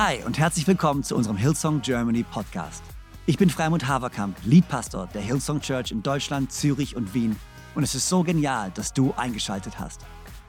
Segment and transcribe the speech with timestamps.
[0.00, 2.84] Hi und herzlich willkommen zu unserem Hillsong Germany Podcast.
[3.26, 7.34] Ich bin Freimund Haverkamp, Leadpastor der Hillsong Church in Deutschland, Zürich und Wien
[7.74, 10.02] und es ist so genial, dass du eingeschaltet hast.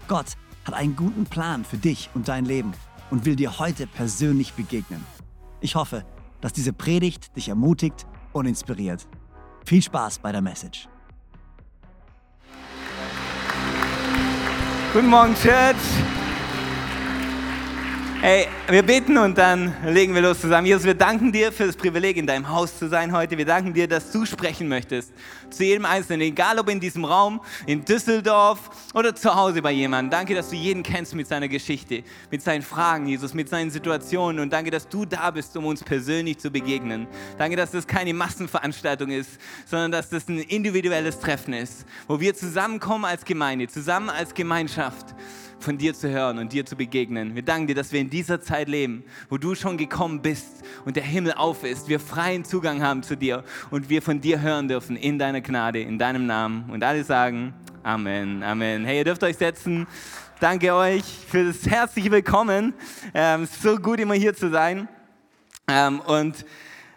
[0.07, 2.73] Gott hat einen guten Plan für dich und dein Leben
[3.09, 5.04] und will dir heute persönlich begegnen.
[5.61, 6.05] Ich hoffe,
[6.41, 9.07] dass diese Predigt dich ermutigt und inspiriert.
[9.66, 10.88] Viel Spaß bei der Message.
[14.93, 16.19] Guten Morgen, Church.
[18.22, 20.68] Hey, wir beten und dann legen wir los zusammen.
[20.68, 23.38] Jesus, wir danken dir für das Privileg, in deinem Haus zu sein heute.
[23.38, 25.14] Wir danken dir, dass du sprechen möchtest
[25.50, 30.12] zu jedem Einzelnen, egal ob in diesem Raum, in Düsseldorf oder zu Hause bei jemandem.
[30.12, 34.42] Danke, dass du jeden kennst mit seiner Geschichte, mit seinen Fragen, Jesus, mit seinen Situationen.
[34.42, 37.08] Und danke, dass du da bist, um uns persönlich zu begegnen.
[37.38, 42.36] Danke, dass das keine Massenveranstaltung ist, sondern dass das ein individuelles Treffen ist, wo wir
[42.36, 45.16] zusammenkommen als Gemeinde, zusammen als Gemeinschaft
[45.59, 47.36] von dir zu hören und dir zu begegnen.
[47.36, 50.47] Wir danken dir, dass wir in dieser Zeit leben, wo du schon gekommen bist
[50.86, 54.42] und der Himmel auf ist, wir freien Zugang haben zu dir und wir von dir
[54.42, 56.70] hören dürfen in deiner Gnade, in deinem Namen.
[56.70, 58.83] Und alle sagen Amen, Amen.
[58.83, 59.88] Hey, ihr dürft euch setzen.
[60.39, 62.73] Danke euch für das herzliche Willkommen.
[63.14, 64.88] Ähm, so gut immer hier zu sein.
[65.67, 66.45] Ähm, und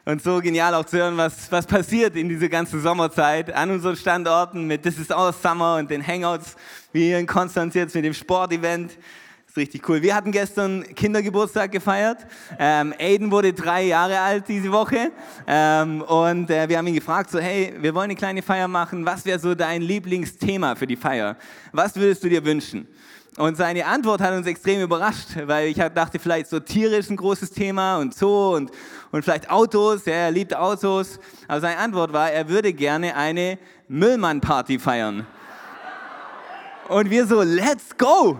[0.05, 3.97] und so genial auch zu hören, was, was passiert in dieser ganzen Sommerzeit an unseren
[3.97, 6.56] Standorten mit This is Our Summer und den Hangouts,
[6.92, 8.98] wie hier in Konstanz jetzt mit dem Sportevent.
[9.47, 10.03] Ist richtig cool.
[10.03, 12.19] Wir hatten gestern Kindergeburtstag gefeiert.
[12.58, 15.12] Ähm, Aiden wurde drei Jahre alt diese Woche.
[15.47, 19.05] Ähm, und äh, wir haben ihn gefragt, so, hey, wir wollen eine kleine Feier machen.
[19.05, 21.36] Was wäre so dein Lieblingsthema für die Feier?
[21.70, 22.89] Was würdest du dir wünschen?
[23.38, 27.50] Und seine Antwort hat uns extrem überrascht, weil ich dachte, vielleicht so tierisch ein großes
[27.50, 28.70] Thema und Zoo und,
[29.11, 31.19] und vielleicht Autos, ja, er liebt Autos.
[31.48, 33.58] Aber seine Antwort war, er würde gerne eine
[33.89, 35.27] Müllmann-Party feiern.
[36.89, 38.39] Und wir so, let's go!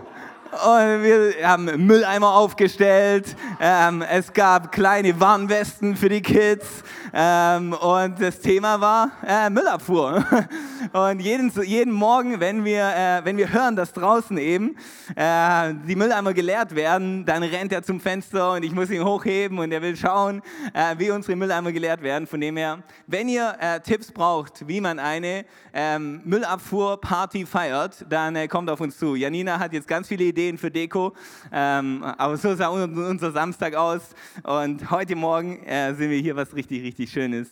[0.53, 3.35] Und wir haben Mülleimer aufgestellt.
[3.59, 6.85] Ähm, es gab kleine Warnwesten für die Kids.
[7.15, 10.25] Ähm, und das Thema war äh, Müllabfuhr.
[10.93, 14.77] Und jeden, jeden Morgen, wenn wir, äh, wenn wir hören, dass draußen eben
[15.15, 19.59] äh, die Mülleimer geleert werden, dann rennt er zum Fenster und ich muss ihn hochheben
[19.59, 20.43] und er will schauen,
[20.75, 22.27] äh, wie unsere Mülleimer geleert werden.
[22.27, 28.35] Von dem her, wenn ihr äh, Tipps braucht, wie man eine ähm, Müllabfuhr-Party feiert, dann
[28.35, 29.15] äh, kommt auf uns zu.
[29.15, 31.13] Janina hat jetzt ganz viele Ideen für Deko,
[31.53, 34.01] ähm, aber so sah unser Samstag aus
[34.43, 35.61] und heute Morgen
[35.97, 37.49] sind wir hier was richtig, richtig Schönes.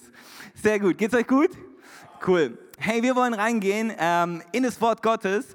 [0.55, 0.99] Sehr gut.
[0.99, 1.51] Geht's euch gut?
[2.27, 2.59] Cool.
[2.79, 5.47] Hey, wir wollen reingehen ähm, in das Wort Gottes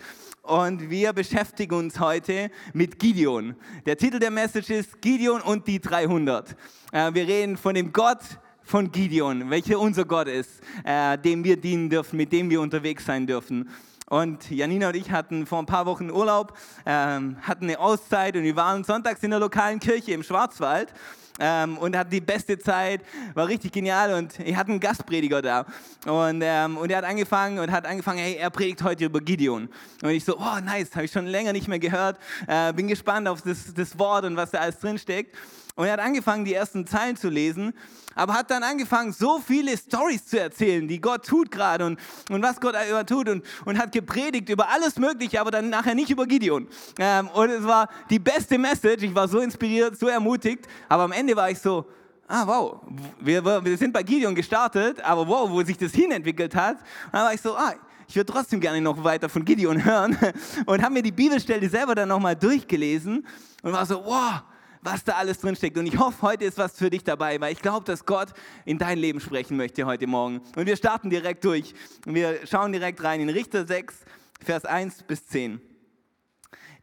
[0.41, 3.55] und wir beschäftigen uns heute mit Gideon.
[3.85, 6.55] Der Titel der Message ist Gideon und die 300.
[6.91, 8.19] Äh, wir reden von dem Gott
[8.63, 13.05] von Gideon, welcher unser Gott ist, äh, dem wir dienen dürfen, mit dem wir unterwegs
[13.05, 13.69] sein dürfen.
[14.07, 18.43] Und Janina und ich hatten vor ein paar Wochen Urlaub, ähm, hatten eine Auszeit und
[18.43, 20.93] wir waren sonntags in der lokalen Kirche im Schwarzwald
[21.39, 23.01] ähm, und hatten die beste Zeit,
[23.33, 25.65] war richtig genial und ich hatte einen Gastprediger da.
[26.05, 29.69] Und, ähm, und er hat angefangen und hat angefangen, hey, er predigt heute über Gideon.
[30.01, 33.27] Und ich so, oh nice, habe ich schon länger nicht mehr gehört, äh, bin gespannt
[33.27, 35.35] auf das, das Wort und was da alles drin steckt
[35.75, 37.73] und er hat angefangen, die ersten Zeilen zu lesen,
[38.15, 41.99] aber hat dann angefangen, so viele Stories zu erzählen, die Gott tut gerade und,
[42.29, 45.93] und was Gott über tut und, und hat gepredigt über alles Mögliche, aber dann nachher
[45.93, 46.67] nicht über Gideon.
[46.97, 49.03] Ähm, und es war die beste Message.
[49.03, 51.85] Ich war so inspiriert, so ermutigt, aber am Ende war ich so,
[52.27, 52.81] ah wow,
[53.19, 56.77] wir, wir sind bei Gideon gestartet, aber wow, wo sich das hinentwickelt hat,
[57.11, 57.73] dann war ich so, ah,
[58.07, 60.17] ich würde trotzdem gerne noch weiter von Gideon hören
[60.65, 63.27] und habe mir die Bibelstelle selber dann nochmal durchgelesen
[63.61, 64.41] und war so, wow,
[64.85, 65.77] was da alles drin steckt.
[65.77, 68.29] Und ich hoffe, heute ist was für dich dabei, weil ich glaube, dass Gott
[68.65, 70.41] in dein Leben sprechen möchte heute Morgen.
[70.55, 71.73] Und wir starten direkt durch.
[72.05, 73.95] Wir schauen direkt rein in Richter 6,
[74.43, 75.59] Vers 1 bis 10.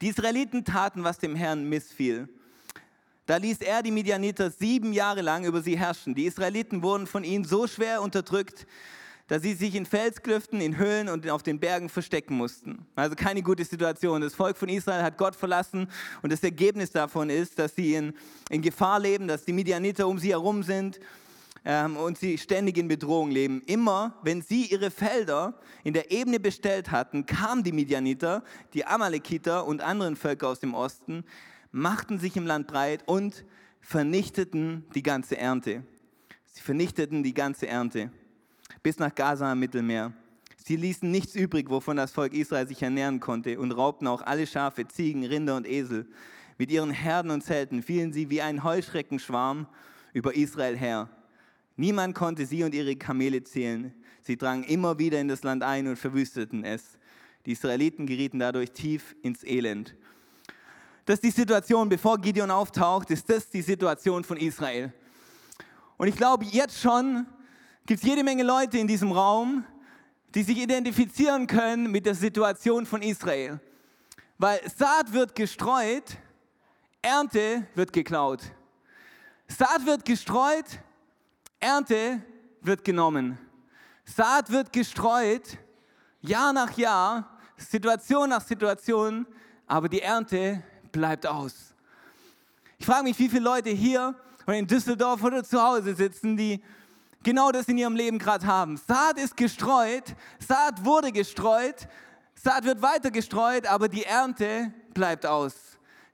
[0.00, 2.28] Die Israeliten taten, was dem Herrn missfiel.
[3.26, 6.16] Da ließ er die Midianiter sieben Jahre lang über sie herrschen.
[6.16, 8.66] Die Israeliten wurden von ihnen so schwer unterdrückt,
[9.28, 12.86] dass sie sich in Felsklüften, in Höhlen und auf den Bergen verstecken mussten.
[12.94, 14.20] Also keine gute Situation.
[14.20, 15.88] Das Volk von Israel hat Gott verlassen
[16.22, 18.14] und das Ergebnis davon ist, dass sie in,
[18.50, 21.00] in Gefahr leben, dass die Midianiter um sie herum sind
[21.64, 23.62] ähm, und sie ständig in Bedrohung leben.
[23.66, 25.54] Immer, wenn sie ihre Felder
[25.84, 28.42] in der Ebene bestellt hatten, kamen die Midianiter,
[28.74, 31.24] die Amalekiter und anderen Völker aus dem Osten,
[31.70, 33.44] machten sich im Land breit und
[33.80, 35.84] vernichteten die ganze Ernte.
[36.46, 38.10] Sie vernichteten die ganze Ernte
[38.82, 40.12] bis nach Gaza im Mittelmeer.
[40.64, 44.46] Sie ließen nichts übrig, wovon das Volk Israel sich ernähren konnte und raubten auch alle
[44.46, 46.06] Schafe, Ziegen, Rinder und Esel.
[46.58, 49.66] Mit ihren Herden und Zelten fielen sie wie ein Heuschreckenschwarm
[50.12, 51.08] über Israel her.
[51.76, 53.92] Niemand konnte sie und ihre Kamele zählen.
[54.20, 56.98] Sie drangen immer wieder in das Land ein und verwüsteten es.
[57.46, 59.96] Die Israeliten gerieten dadurch tief ins Elend.
[61.06, 64.92] das ist die Situation, bevor Gideon auftaucht, ist das die Situation von Israel.
[65.96, 67.26] Und ich glaube, jetzt schon
[67.86, 69.64] gibt es jede Menge Leute in diesem Raum,
[70.34, 73.60] die sich identifizieren können mit der Situation von Israel.
[74.38, 76.16] Weil Saat wird gestreut,
[77.02, 78.42] Ernte wird geklaut.
[79.48, 80.64] Saat wird gestreut,
[81.60, 82.22] Ernte
[82.60, 83.38] wird genommen.
[84.04, 85.58] Saat wird gestreut,
[86.20, 89.26] Jahr nach Jahr, Situation nach Situation,
[89.66, 91.74] aber die Ernte bleibt aus.
[92.78, 94.14] Ich frage mich, wie viele Leute hier
[94.46, 96.62] oder in Düsseldorf oder zu Hause sitzen, die
[97.22, 98.76] genau das in ihrem Leben gerade haben.
[98.76, 101.88] Saat ist gestreut, Saat wurde gestreut,
[102.34, 105.54] Saat wird weiter gestreut, aber die Ernte bleibt aus.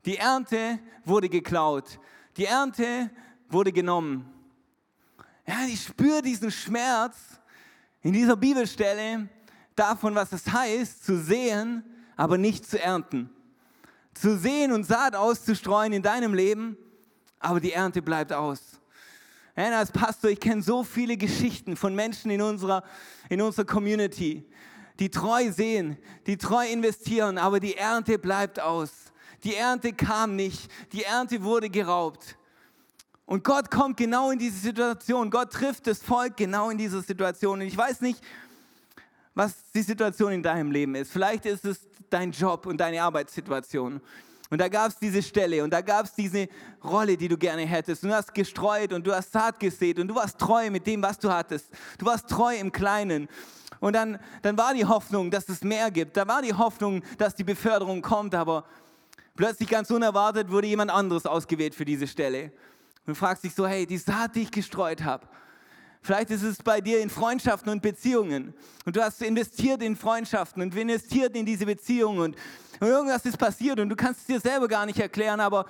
[0.05, 1.99] Die Ernte wurde geklaut.
[2.37, 3.11] Die Ernte
[3.49, 4.31] wurde genommen.
[5.47, 7.17] Ja, ich spüre diesen Schmerz
[8.03, 9.29] in dieser Bibelstelle
[9.75, 11.83] davon, was es heißt, zu sehen,
[12.17, 13.31] aber nicht zu ernten.
[14.13, 16.77] Zu sehen und Saat auszustreuen in deinem Leben,
[17.39, 18.81] aber die Ernte bleibt aus.
[19.59, 22.85] Ja, als Pastor, ich kenne so viele Geschichten von Menschen in unserer,
[23.29, 24.45] in unserer Community,
[25.01, 28.93] die treu sehen, die treu investieren, aber die Ernte bleibt aus.
[29.43, 32.39] Die Ernte kam nicht, die Ernte wurde geraubt.
[33.27, 35.29] Und Gott kommt genau in diese Situation.
[35.29, 37.61] Gott trifft das Volk genau in dieser Situation.
[37.61, 38.23] Und ich weiß nicht,
[39.35, 41.11] was die Situation in deinem Leben ist.
[41.11, 44.01] Vielleicht ist es dein Job und deine Arbeitssituation.
[44.51, 46.49] Und da gab es diese Stelle und da gab es diese
[46.83, 48.03] Rolle, die du gerne hättest.
[48.03, 51.03] Und du hast gestreut und du hast Saat gesät und du warst treu mit dem,
[51.03, 51.69] was du hattest.
[51.99, 53.29] Du warst treu im Kleinen.
[53.81, 56.17] Und dann, dann war die Hoffnung, dass es mehr gibt.
[56.17, 58.35] Da war die Hoffnung, dass die Beförderung kommt.
[58.35, 58.65] Aber
[59.37, 62.45] plötzlich ganz unerwartet wurde jemand anderes ausgewählt für diese Stelle.
[63.07, 65.27] Und du fragst dich so, hey, die Saat, die ich gestreut habe,
[66.09, 68.55] Vielleicht ist es bei dir in Freundschaften und Beziehungen.
[68.87, 72.19] Und du hast investiert in Freundschaften und investiert in diese Beziehungen.
[72.19, 72.37] Und,
[72.81, 75.39] irgendwas ist passiert und du kannst es dir selber gar nicht erklären.
[75.39, 75.67] Aber,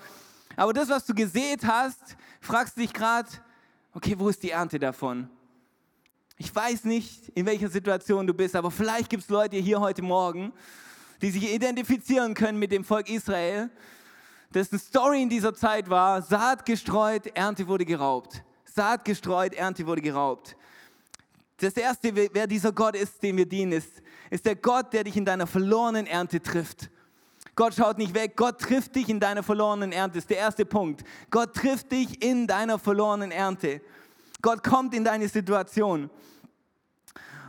[0.55, 3.29] aber das, was du gesät hast, fragst dich gerade,
[3.93, 5.29] okay, wo ist die Ernte davon?
[6.37, 10.02] Ich weiß nicht, in welcher Situation du bist, aber vielleicht gibt es Leute hier heute
[10.02, 10.52] Morgen,
[11.20, 13.70] die sich identifizieren können mit dem Volk Israel,
[14.55, 18.44] dessen Story in dieser Zeit war, Saat gestreut, Ernte wurde geraubt.
[18.78, 20.56] Saat gestreut, Ernte wurde geraubt.
[21.56, 23.90] Das Erste, wer dieser Gott ist, dem wir dienen, ist,
[24.30, 26.88] ist der Gott, der dich in deiner verlorenen Ernte trifft.
[27.56, 30.19] Gott schaut nicht weg, Gott trifft dich in deiner verlorenen Ernte.
[30.19, 31.02] Das ist der erste Punkt.
[31.28, 33.80] Gott trifft dich in deiner verlorenen Ernte.
[34.42, 36.08] Gott kommt in deine Situation.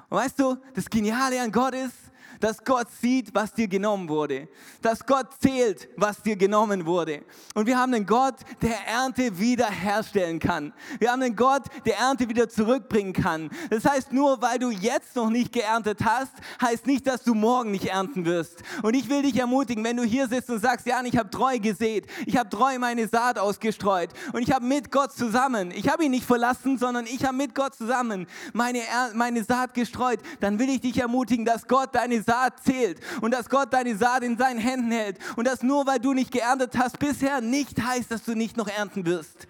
[0.09, 1.93] Und weißt du, das Geniale an Gott ist,
[2.39, 4.47] dass Gott sieht, was dir genommen wurde,
[4.81, 7.24] dass Gott zählt, was dir genommen wurde.
[7.53, 10.74] Und wir haben einen Gott, der Ernte wiederherstellen kann.
[11.00, 13.50] Wir haben einen Gott, der Ernte wieder zurückbringen kann.
[13.69, 16.31] Das heißt, nur weil du jetzt noch nicht geerntet hast,
[16.62, 18.63] heißt nicht, dass du morgen nicht ernten wirst.
[18.83, 21.59] Und ich will dich ermutigen, wenn du hier sitzt und sagst, ja, ich habe treu
[21.59, 26.03] gesät, ich habe treu meine Saat ausgestreut und ich habe mit Gott zusammen, ich habe
[26.03, 28.81] ihn nicht verlassen, sondern ich habe mit Gott zusammen meine,
[29.13, 33.49] meine Saat gestreut, dann will ich dich ermutigen, dass Gott deine Saat zählt und dass
[33.49, 36.99] Gott deine Saat in seinen Händen hält und dass nur weil du nicht geerntet hast
[36.99, 39.47] bisher nicht heißt, dass du nicht noch ernten wirst.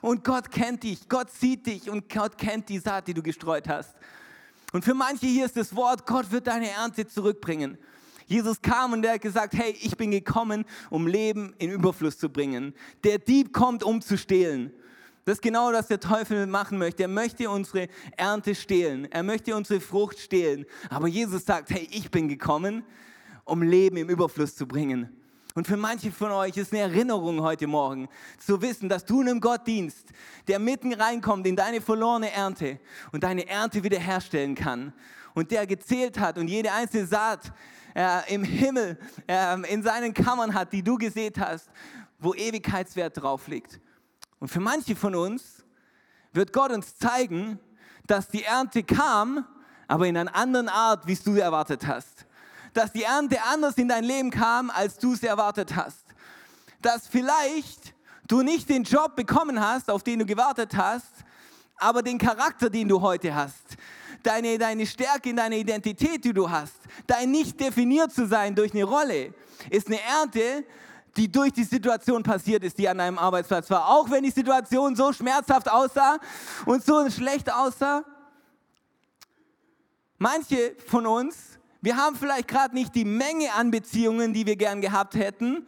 [0.00, 3.68] Und Gott kennt dich, Gott sieht dich und Gott kennt die Saat, die du gestreut
[3.68, 3.94] hast.
[4.72, 7.76] Und für manche hier ist das Wort, Gott wird deine Ernte zurückbringen.
[8.26, 12.28] Jesus kam und er hat gesagt, hey, ich bin gekommen, um Leben in Überfluss zu
[12.28, 12.72] bringen.
[13.02, 14.72] Der Dieb kommt, um zu stehlen.
[15.24, 17.04] Das ist genau, was der Teufel machen möchte.
[17.04, 19.10] Er möchte unsere Ernte stehlen.
[19.12, 20.66] Er möchte unsere Frucht stehlen.
[20.90, 22.84] Aber Jesus sagt, hey, ich bin gekommen,
[23.44, 25.16] um Leben im Überfluss zu bringen.
[25.54, 29.40] Und für manche von euch ist eine Erinnerung heute Morgen, zu wissen, dass du einem
[29.40, 30.08] Gott dienst,
[30.48, 32.80] der mitten reinkommt in deine verlorene Ernte
[33.12, 34.92] und deine Ernte wiederherstellen kann.
[35.34, 37.52] Und der gezählt hat und jede einzelne Saat
[37.94, 38.98] äh, im Himmel
[39.28, 41.70] äh, in seinen Kammern hat, die du gesät hast,
[42.18, 43.78] wo Ewigkeitswert drauf liegt.
[44.42, 45.62] Und für manche von uns
[46.32, 47.60] wird Gott uns zeigen,
[48.08, 49.46] dass die Ernte kam,
[49.86, 52.26] aber in einer anderen Art, wie du erwartet hast.
[52.74, 56.04] Dass die Ernte anders in dein Leben kam, als du es erwartet hast.
[56.80, 57.94] Dass vielleicht
[58.26, 61.12] du nicht den Job bekommen hast, auf den du gewartet hast,
[61.76, 63.76] aber den Charakter, den du heute hast.
[64.24, 66.80] Deine, deine Stärke in deiner Identität, die du hast.
[67.06, 69.34] Dein nicht definiert zu sein durch eine Rolle,
[69.70, 70.64] ist eine Ernte,
[71.16, 73.88] die durch die Situation passiert ist, die an deinem Arbeitsplatz war.
[73.88, 76.18] Auch wenn die Situation so schmerzhaft aussah
[76.66, 78.04] und so schlecht aussah.
[80.18, 84.80] Manche von uns, wir haben vielleicht gerade nicht die Menge an Beziehungen, die wir gern
[84.80, 85.66] gehabt hätten,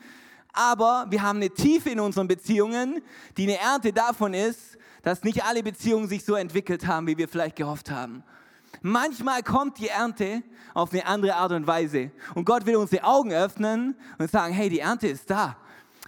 [0.53, 3.03] aber wir haben eine Tiefe in unseren Beziehungen,
[3.37, 7.29] die eine Ernte davon ist, dass nicht alle Beziehungen sich so entwickelt haben, wie wir
[7.29, 8.23] vielleicht gehofft haben.
[8.83, 10.43] Manchmal kommt die Ernte
[10.75, 12.11] auf eine andere Art und Weise.
[12.35, 15.57] Und Gott will uns die Augen öffnen und sagen, hey, die Ernte ist da.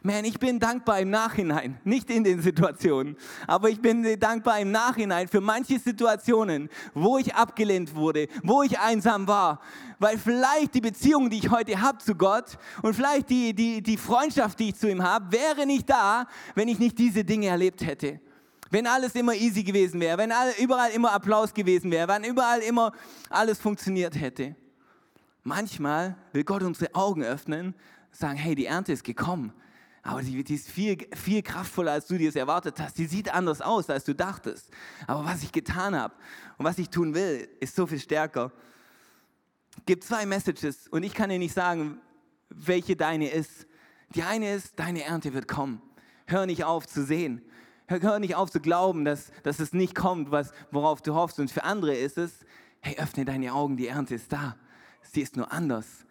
[0.03, 4.71] man, ich bin dankbar im Nachhinein, nicht in den Situationen, aber ich bin dankbar im
[4.71, 9.61] Nachhinein für manche Situationen, wo ich abgelehnt wurde, wo ich einsam war,
[9.99, 13.97] weil vielleicht die Beziehung, die ich heute habe zu Gott und vielleicht die, die, die
[13.97, 17.85] Freundschaft, die ich zu ihm habe, wäre nicht da, wenn ich nicht diese Dinge erlebt
[17.85, 18.21] hätte.
[18.71, 22.93] Wenn alles immer easy gewesen wäre, wenn überall immer Applaus gewesen wäre, wenn überall immer
[23.31, 24.57] alles funktioniert hätte.
[25.43, 27.75] Manchmal will Gott unsere Augen öffnen,
[28.11, 29.53] sagen, hey, die Ernte ist gekommen.
[30.03, 32.97] Aber die, die ist viel, viel kraftvoller, als du dir es erwartet hast.
[32.97, 34.71] Die sieht anders aus, als du dachtest.
[35.07, 36.15] Aber was ich getan habe
[36.59, 38.53] und was ich tun will, ist so viel stärker.
[39.79, 42.01] Es gibt zwei Messages und ich kann dir nicht sagen,
[42.49, 43.67] welche deine ist.
[44.15, 45.83] Die eine ist, deine Ernte wird kommen.
[46.27, 47.43] Hör nicht auf zu sehen.
[47.89, 51.39] Hör, nicht auf zu glauben, dass, dass es nicht kommt, was, worauf du hoffst.
[51.39, 52.45] Und für andere ist es,
[52.81, 54.57] hey, öffne deine Augen, die Ernte ist da.
[55.03, 56.06] Sie ist nur anders.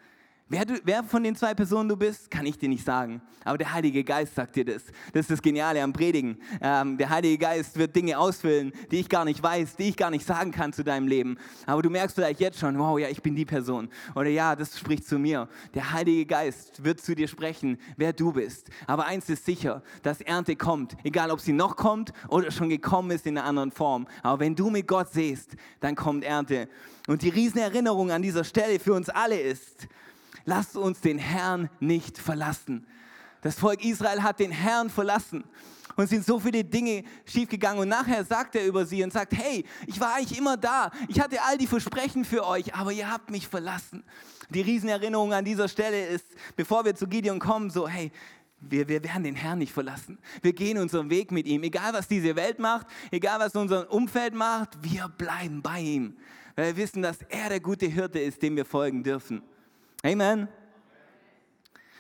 [0.48, 3.20] Wer, du, wer, von den zwei Personen du bist, kann ich dir nicht sagen.
[3.44, 4.84] Aber der Heilige Geist sagt dir das.
[5.12, 6.38] Das ist das Geniale am Predigen.
[6.62, 10.12] Ähm, der Heilige Geist wird Dinge ausfüllen, die ich gar nicht weiß, die ich gar
[10.12, 11.40] nicht sagen kann zu deinem Leben.
[11.66, 13.90] Aber du merkst vielleicht jetzt schon, wow, ja, ich bin die Person.
[14.14, 15.50] Oder ja, das spricht zu mir.
[15.74, 18.70] Der Heilige Geist wird zu dir sprechen, wer du bist.
[18.86, 20.96] Aber eins ist sicher, dass Ernte kommt.
[21.04, 24.06] Egal, ob sie noch kommt oder schon gekommen ist in einer anderen Form.
[24.22, 26.70] Aber wenn du mit Gott siehst, dann kommt Ernte.
[27.08, 29.88] Und die Riesenerinnerung an dieser Stelle für uns alle ist,
[30.46, 32.86] lasst uns den Herrn nicht verlassen.
[33.42, 35.44] Das Volk Israel hat den Herrn verlassen.
[35.98, 37.80] Und sind so viele Dinge schiefgegangen.
[37.80, 40.92] Und nachher sagt er über sie und sagt, hey, ich war eigentlich immer da.
[41.08, 44.04] Ich hatte all die Versprechen für euch, aber ihr habt mich verlassen.
[44.50, 46.26] Die Riesenerinnerung an dieser Stelle ist,
[46.56, 48.12] bevor wir zu Gideon kommen, so, hey,
[48.60, 50.18] wir, wir werden den Herrn nicht verlassen.
[50.42, 51.64] Wir gehen unseren Weg mit ihm.
[51.64, 56.18] Egal, was diese Welt macht, egal, was unser Umfeld macht, wir bleiben bei ihm.
[56.56, 59.44] Weil wir wissen, dass er der gute Hirte ist, dem wir folgen dürfen.
[60.06, 60.48] Amen.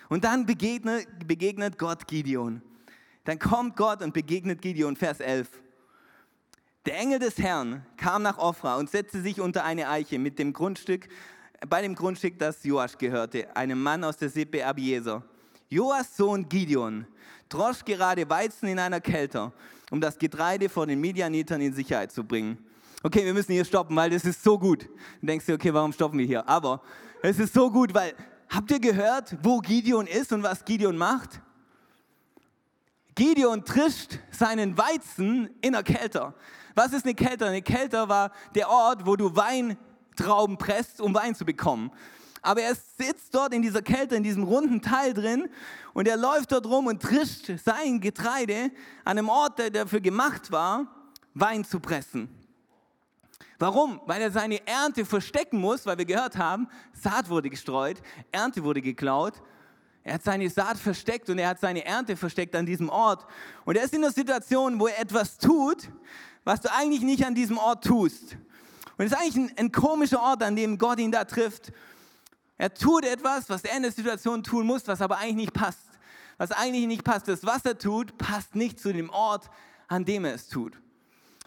[0.10, 2.62] Und dann begegnet, begegnet Gott Gideon.
[3.24, 5.50] Dann kommt Gott und begegnet Gideon, Vers 11.
[6.86, 10.54] Der Engel des Herrn kam nach Ofra und setzte sich unter eine Eiche mit dem
[10.54, 11.08] Grundstück,
[11.68, 15.24] bei dem Grundstück, das Joasch gehörte, einem Mann aus der Sippe Abieser.
[15.68, 17.08] Joas Sohn Gideon
[17.50, 19.52] drosch gerade Weizen in einer Kelter,
[19.90, 22.60] um das Getreide vor den Midianitern in Sicherheit zu bringen.
[23.02, 24.84] Okay, wir müssen hier stoppen, weil das ist so gut.
[25.22, 26.48] Du denkst dir, okay, warum stoppen wir hier?
[26.48, 26.84] Aber
[27.26, 28.14] es ist so gut, weil
[28.50, 31.42] habt ihr gehört, wo Gideon ist und was Gideon macht?
[33.16, 36.36] Gideon trischt seinen Weizen in der Kelter.
[36.76, 37.48] Was ist eine Kelter?
[37.48, 41.92] Eine Kelter war der Ort, wo du Weintrauben presst, um Wein zu bekommen.
[42.42, 45.50] Aber er sitzt dort in dieser Kälte, in diesem runden Teil drin
[45.94, 48.70] und er läuft dort rum und trischt sein Getreide
[49.04, 50.86] an einem Ort, der dafür gemacht war,
[51.34, 52.30] Wein zu pressen.
[53.58, 54.02] Warum?
[54.06, 58.82] Weil er seine Ernte verstecken muss, weil wir gehört haben, Saat wurde gestreut, Ernte wurde
[58.82, 59.42] geklaut.
[60.04, 63.26] Er hat seine Saat versteckt und er hat seine Ernte versteckt an diesem Ort.
[63.64, 65.90] Und er ist in der Situation, wo er etwas tut,
[66.44, 68.38] was du eigentlich nicht an diesem Ort tust.
[68.98, 71.72] Und es ist eigentlich ein, ein komischer Ort, an dem Gott ihn da trifft.
[72.58, 75.90] Er tut etwas, was er in der Situation tun muss, was aber eigentlich nicht passt.
[76.38, 77.28] Was eigentlich nicht passt.
[77.28, 79.50] Das, was er tut, passt nicht zu dem Ort,
[79.88, 80.80] an dem er es tut.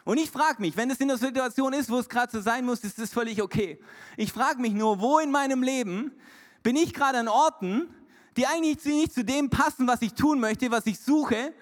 [0.08, 2.64] Und ich frage mich, wenn es in der Situation ist, wo es gerade so sein
[2.64, 3.78] muss, ist das völlig okay.
[4.16, 6.12] Ich frage mich nur, wo in meinem Leben
[6.62, 7.94] bin ich gerade an Orten,
[8.34, 11.52] die eigentlich nicht zu dem passen, was ich tun möchte, was ich suche,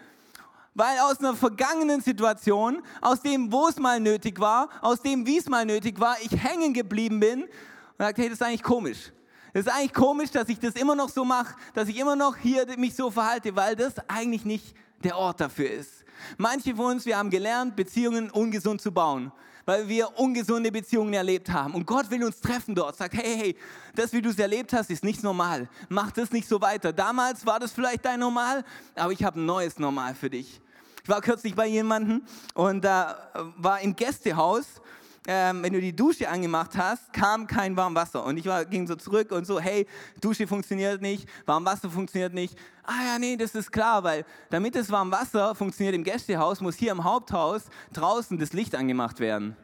[0.75, 5.38] weil aus einer vergangenen Situation, aus dem, wo es mal nötig war, aus dem, wie
[5.38, 7.50] es mal nötig war, ich hängen geblieben bin und
[7.99, 9.11] sage, hey, das ist eigentlich komisch.
[9.57, 12.37] Das ist eigentlich komisch, dass ich das immer noch so mache, dass ich immer noch
[12.37, 16.05] hier mich so verhalte, weil das eigentlich nicht der Ort dafür ist.
[16.37, 19.33] Manche von uns, wir haben gelernt, Beziehungen ungesund zu bauen,
[19.65, 21.73] weil wir ungesunde Beziehungen erlebt haben.
[21.73, 23.57] Und Gott will uns treffen dort, sagt, hey, hey,
[23.95, 25.71] das, wie du es erlebt hast, ist nicht normal.
[25.89, 26.93] Mach das nicht so weiter.
[26.93, 28.63] Damals war das vielleicht dein Normal,
[28.95, 30.61] aber ich habe ein neues Normal für dich.
[31.03, 32.21] Ich war kürzlich bei jemandem
[32.53, 34.83] und da äh, war im Gästehaus
[35.26, 38.25] ähm, wenn du die Dusche angemacht hast, kam kein warmes Wasser.
[38.25, 39.87] Und ich war, ging so zurück und so, hey,
[40.21, 42.56] Dusche funktioniert nicht, warmes Wasser funktioniert nicht.
[42.85, 46.76] Ah ja, nee, das ist klar, weil damit das warme Wasser funktioniert im Gästehaus, muss
[46.76, 49.56] hier im Haupthaus draußen das Licht angemacht werden.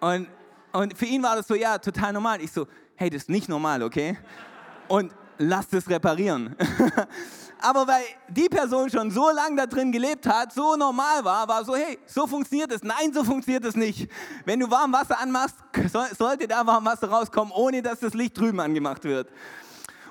[0.00, 0.28] Und,
[0.72, 2.40] und für ihn war das so, ja, total normal.
[2.40, 4.18] Ich so, hey, das ist nicht normal, okay?
[4.88, 6.56] Und lass das reparieren.
[7.60, 11.64] aber weil die Person schon so lange da drin gelebt hat, so normal war, war
[11.64, 12.82] so, hey, so funktioniert es.
[12.82, 14.08] Nein, so funktioniert es nicht.
[14.44, 15.56] Wenn du warm Wasser anmachst,
[16.18, 19.28] sollte da warm Wasser rauskommen, ohne dass das Licht drüben angemacht wird.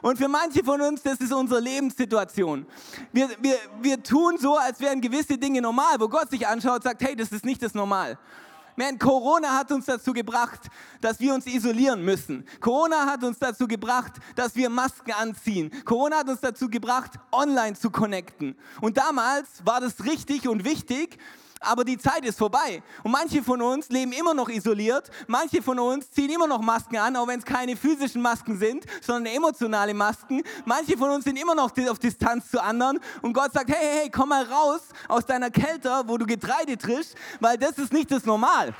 [0.02, 2.66] Und für manche von uns, das ist unsere Lebenssituation.
[3.12, 6.84] Wir, wir, wir tun so, als wären gewisse Dinge normal, wo Gott sich anschaut und
[6.84, 8.18] sagt, hey, das ist nicht das Normal.
[8.76, 10.70] Man, Corona hat uns dazu gebracht,
[11.02, 12.46] dass wir uns isolieren müssen.
[12.60, 15.72] Corona hat uns dazu gebracht, dass wir Masken anziehen.
[15.86, 18.58] Corona hat uns dazu gebracht, online zu connecten.
[18.82, 21.18] Und damals war das richtig und wichtig,
[21.66, 22.82] aber die Zeit ist vorbei.
[23.04, 26.98] Und manche von uns leben immer noch isoliert, manche von uns ziehen immer noch Masken
[26.98, 30.44] an, auch wenn es keine physischen Masken sind, sondern emotionale Masken.
[30.66, 34.00] Manche von uns sind immer noch auf Distanz zu anderen und Gott sagt, hey, hey,
[34.02, 38.12] hey, komm mal raus aus deiner Kälte, wo du Getreide trischst, weil das ist nicht
[38.12, 38.74] das Normal.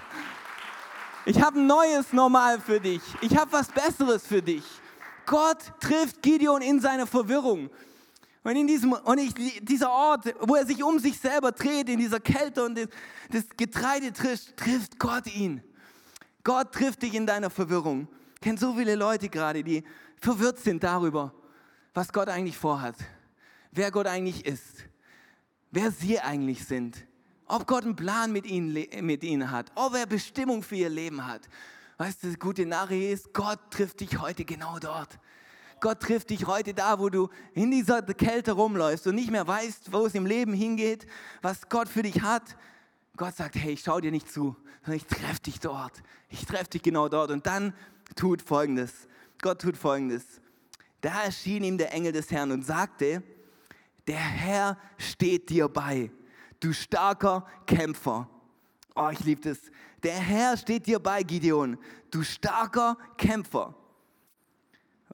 [1.26, 3.02] Ich habe ein neues Normal für dich.
[3.22, 4.64] Ich habe was Besseres für dich.
[5.26, 7.70] Gott trifft Gideon in seiner Verwirrung.
[8.46, 9.34] Und, in diesem, und ich,
[9.66, 12.76] dieser Ort, wo er sich um sich selber dreht, in dieser Kälte und
[13.32, 15.64] das, Getreide trifft, trifft Gott ihn.
[16.44, 18.08] Gott trifft dich in deiner Verwirrung.
[18.36, 19.84] Ich kenne so viele Leute gerade, die
[20.22, 21.34] verwirrt sind darüber,
[21.96, 22.94] was Gott eigentlich vorhat,
[23.72, 24.86] wer Gott eigentlich ist,
[25.72, 26.98] wer sie eigentlich sind,
[27.48, 31.26] ob Gott einen Plan mit ihnen, mit ihnen hat, ob er Bestimmung für ihr Leben
[31.26, 31.50] hat.
[31.98, 35.18] Weißt du, die gute Nachricht ist, Gott trifft dich heute genau dort.
[35.86, 39.94] Gott trifft dich heute da, wo du in dieser Kälte rumläufst und nicht mehr weißt,
[39.94, 41.06] wo es im Leben hingeht,
[41.44, 42.58] was Gott für dich hat.
[43.16, 46.02] Gott sagt, hey, ich schau dir nicht zu, sondern ich treffe dich dort.
[46.30, 47.30] Ich treffe dich genau dort.
[47.30, 47.72] Und dann
[48.16, 49.08] tut Folgendes.
[49.44, 50.26] Gott tut Folgendes.
[51.02, 53.22] Da erschien ihm der Engel des Herrn und sagte,
[54.08, 56.10] der Herr steht dir bei,
[56.62, 58.28] du starker Kämpfer.
[58.96, 59.60] Oh, ich liebe das.
[60.02, 61.78] Der Herr steht dir bei, Gideon,
[62.10, 63.76] du starker Kämpfer.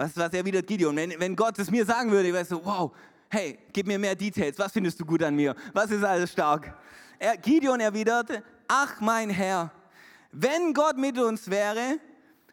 [0.01, 0.95] Was, was erwidert Gideon?
[0.95, 2.91] Wenn, wenn Gott es mir sagen würde, ich wäre so, wow,
[3.29, 4.57] hey, gib mir mehr Details.
[4.57, 5.55] Was findest du gut an mir?
[5.73, 6.75] Was ist alles stark?
[7.19, 9.71] Er, Gideon erwiderte, ach mein Herr,
[10.31, 11.99] wenn Gott mit uns wäre,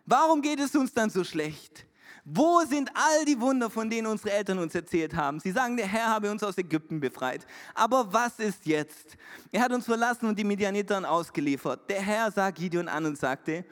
[0.05, 1.87] warum geht es uns dann so schlecht?
[2.23, 5.40] Wo sind all die Wunder, von denen unsere Eltern uns erzählt haben?
[5.40, 7.47] Sie sagen, der Herr habe uns aus Ägypten befreit.
[7.75, 9.17] Aber was ist jetzt?
[9.50, 11.88] Er hat uns verlassen und die Midianitern ausgeliefert.
[11.88, 13.64] Der Herr sah Gideon an und sagte,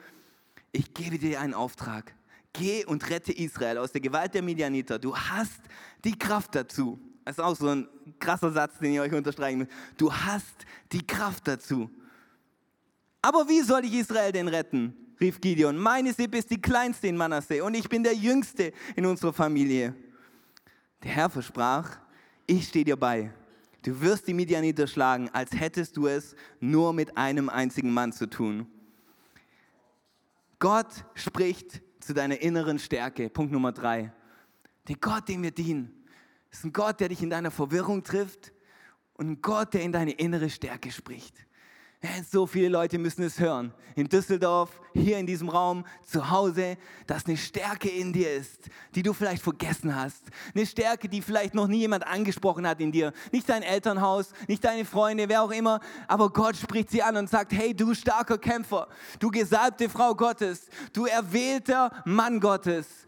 [0.71, 2.16] ich gebe dir einen Auftrag
[2.57, 4.99] geh und rette Israel aus der Gewalt der Midianiter.
[4.99, 5.61] Du hast
[6.03, 6.99] die Kraft dazu.
[7.25, 7.87] Das ist auch so ein
[8.19, 9.67] krasser Satz, den ich euch unterstreichen will.
[9.97, 11.89] Du hast die Kraft dazu.
[13.21, 14.95] Aber wie soll ich Israel denn retten?
[15.19, 15.77] rief Gideon.
[15.77, 19.95] Meine Sippe ist die kleinste in Manasseh und ich bin der jüngste in unserer Familie.
[21.03, 21.97] Der Herr versprach,
[22.45, 23.31] ich stehe dir bei.
[23.83, 28.29] Du wirst die Midianiter schlagen, als hättest du es nur mit einem einzigen Mann zu
[28.29, 28.67] tun.
[30.59, 33.29] Gott spricht zu deiner inneren Stärke.
[33.29, 34.13] Punkt Nummer drei.
[34.87, 36.05] Der Gott, dem wir dienen,
[36.49, 38.53] ist ein Gott, der dich in deiner Verwirrung trifft
[39.15, 41.45] und ein Gott, der in deine innere Stärke spricht.
[42.29, 43.73] So viele Leute müssen es hören.
[43.95, 49.01] In Düsseldorf, hier in diesem Raum, zu Hause, dass eine Stärke in dir ist, die
[49.01, 50.21] du vielleicht vergessen hast.
[50.53, 53.13] Eine Stärke, die vielleicht noch nie jemand angesprochen hat in dir.
[53.31, 55.79] Nicht dein Elternhaus, nicht deine Freunde, wer auch immer.
[56.07, 60.67] Aber Gott spricht sie an und sagt, hey, du starker Kämpfer, du gesalbte Frau Gottes,
[60.93, 63.06] du erwählter Mann Gottes.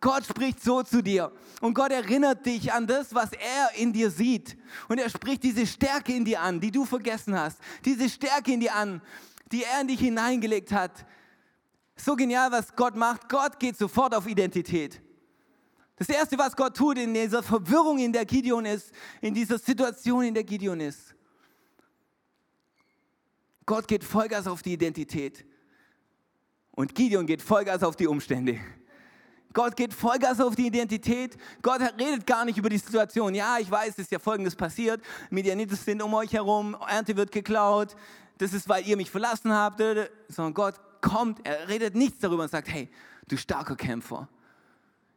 [0.00, 4.10] Gott spricht so zu dir und Gott erinnert dich an das, was er in dir
[4.10, 4.56] sieht.
[4.88, 7.58] Und er spricht diese Stärke in dir an, die du vergessen hast.
[7.84, 9.02] Diese Stärke in dir an,
[9.52, 11.04] die er in dich hineingelegt hat.
[11.96, 13.28] So genial, was Gott macht.
[13.28, 15.02] Gott geht sofort auf Identität.
[15.96, 20.24] Das Erste, was Gott tut in dieser Verwirrung, in der Gideon ist, in dieser Situation,
[20.24, 21.14] in der Gideon ist,
[23.66, 25.44] Gott geht Vollgas auf die Identität.
[26.70, 28.58] Und Gideon geht Vollgas auf die Umstände.
[29.52, 31.36] Gott geht Vollgas auf die Identität.
[31.60, 33.34] Gott redet gar nicht über die Situation.
[33.34, 35.02] Ja, ich weiß, es ist ja Folgendes passiert.
[35.28, 37.96] Medianiter sind um euch herum, Ernte wird geklaut.
[38.38, 39.82] Das ist, weil ihr mich verlassen habt.
[40.28, 42.88] Sondern Gott kommt, er redet nichts darüber und sagt, hey,
[43.26, 44.28] du starker Kämpfer.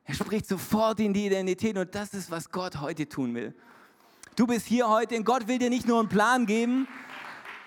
[0.06, 3.54] Er spricht sofort in die Identität und das ist, was Gott heute tun will.
[4.36, 6.88] Du bist hier heute und Gott will dir nicht nur einen Plan geben.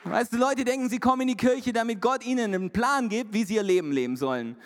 [0.05, 3.33] Weißt du, Leute denken, sie kommen in die Kirche, damit Gott ihnen einen Plan gibt,
[3.33, 4.57] wie sie ihr Leben leben sollen.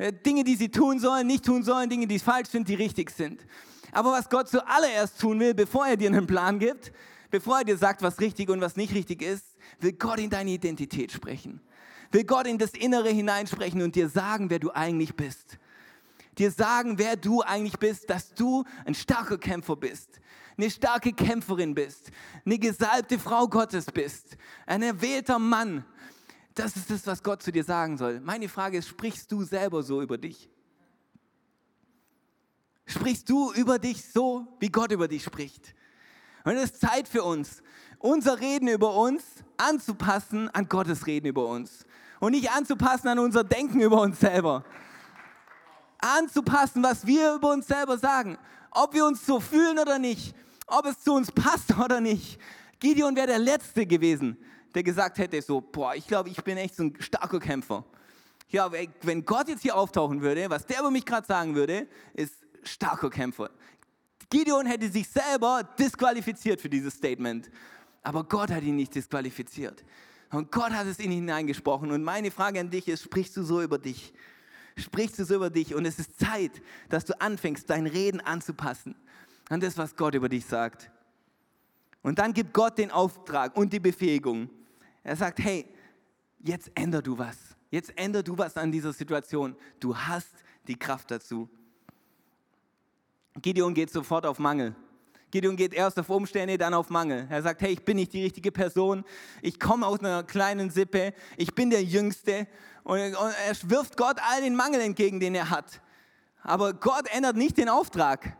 [0.00, 3.10] Äh, Dinge, die sie tun sollen, nicht tun sollen, Dinge, die falsch sind, die richtig
[3.10, 3.44] sind.
[3.92, 6.90] Aber was Gott zuallererst tun will, bevor er dir einen Plan gibt,
[7.30, 9.44] bevor er dir sagt, was richtig und was nicht richtig ist,
[9.78, 11.60] will Gott in deine Identität sprechen.
[12.12, 15.58] Will Gott in das Innere hineinsprechen und dir sagen, wer du eigentlich bist.
[16.38, 20.18] Dir sagen, wer du eigentlich bist, dass du ein starker Kämpfer bist,
[20.56, 22.10] eine starke Kämpferin bist,
[22.46, 25.84] eine gesalbte Frau Gottes bist, ein erwählter Mann,
[26.54, 28.20] das ist das, was Gott zu dir sagen soll.
[28.20, 30.50] Meine Frage ist, sprichst du selber so über dich?
[32.86, 35.74] Sprichst du über dich so, wie Gott über dich spricht?
[36.44, 37.62] Und es ist Zeit für uns,
[37.98, 39.22] unser Reden über uns
[39.56, 41.84] anzupassen an Gottes Reden über uns.
[42.18, 44.64] Und nicht anzupassen an unser Denken über uns selber.
[45.98, 48.38] Anzupassen, was wir über uns selber sagen.
[48.70, 50.34] Ob wir uns so fühlen oder nicht.
[50.66, 52.40] Ob es zu uns passt oder nicht.
[52.80, 54.36] Gideon wäre der Letzte gewesen,
[54.74, 57.84] der gesagt hätte, so, boah, ich glaube, ich bin echt so ein starker Kämpfer.
[58.48, 58.70] Ja,
[59.02, 63.10] wenn Gott jetzt hier auftauchen würde, was der über mich gerade sagen würde, ist starker
[63.10, 63.50] Kämpfer.
[64.28, 67.50] Gideon hätte sich selber disqualifiziert für dieses Statement.
[68.02, 69.84] Aber Gott hat ihn nicht disqualifiziert.
[70.30, 71.90] Und Gott hat es in ihn hineingesprochen.
[71.90, 74.12] Und meine Frage an dich ist, sprichst du so über dich?
[74.76, 75.74] Sprichst du so über dich?
[75.74, 78.94] Und es ist Zeit, dass du anfängst, dein Reden anzupassen
[79.48, 80.90] an das, was Gott über dich sagt.
[82.02, 84.48] Und dann gibt Gott den Auftrag und die Befähigung.
[85.02, 85.66] Er sagt, hey,
[86.40, 87.36] jetzt änder du was.
[87.70, 89.56] Jetzt änder du was an dieser Situation.
[89.78, 90.30] Du hast
[90.66, 91.48] die Kraft dazu.
[93.40, 94.74] Gideon geht sofort auf Mangel.
[95.30, 97.26] Gideon geht erst auf Umstände, dann auf Mangel.
[97.30, 99.04] Er sagt, hey, ich bin nicht die richtige Person.
[99.42, 101.14] Ich komme aus einer kleinen Sippe.
[101.36, 102.48] Ich bin der Jüngste.
[102.82, 103.14] Und er
[103.64, 105.80] wirft Gott all den Mangel entgegen, den er hat.
[106.42, 108.36] Aber Gott ändert nicht den Auftrag.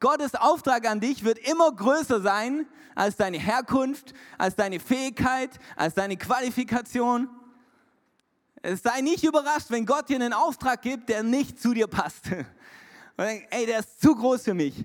[0.00, 5.94] Gottes Auftrag an dich wird immer größer sein als deine Herkunft, als deine Fähigkeit, als
[5.94, 7.28] deine Qualifikation.
[8.62, 12.26] Sei nicht überrascht, wenn Gott dir einen Auftrag gibt, der nicht zu dir passt.
[13.16, 14.84] Und denk, ey, der ist zu groß für mich.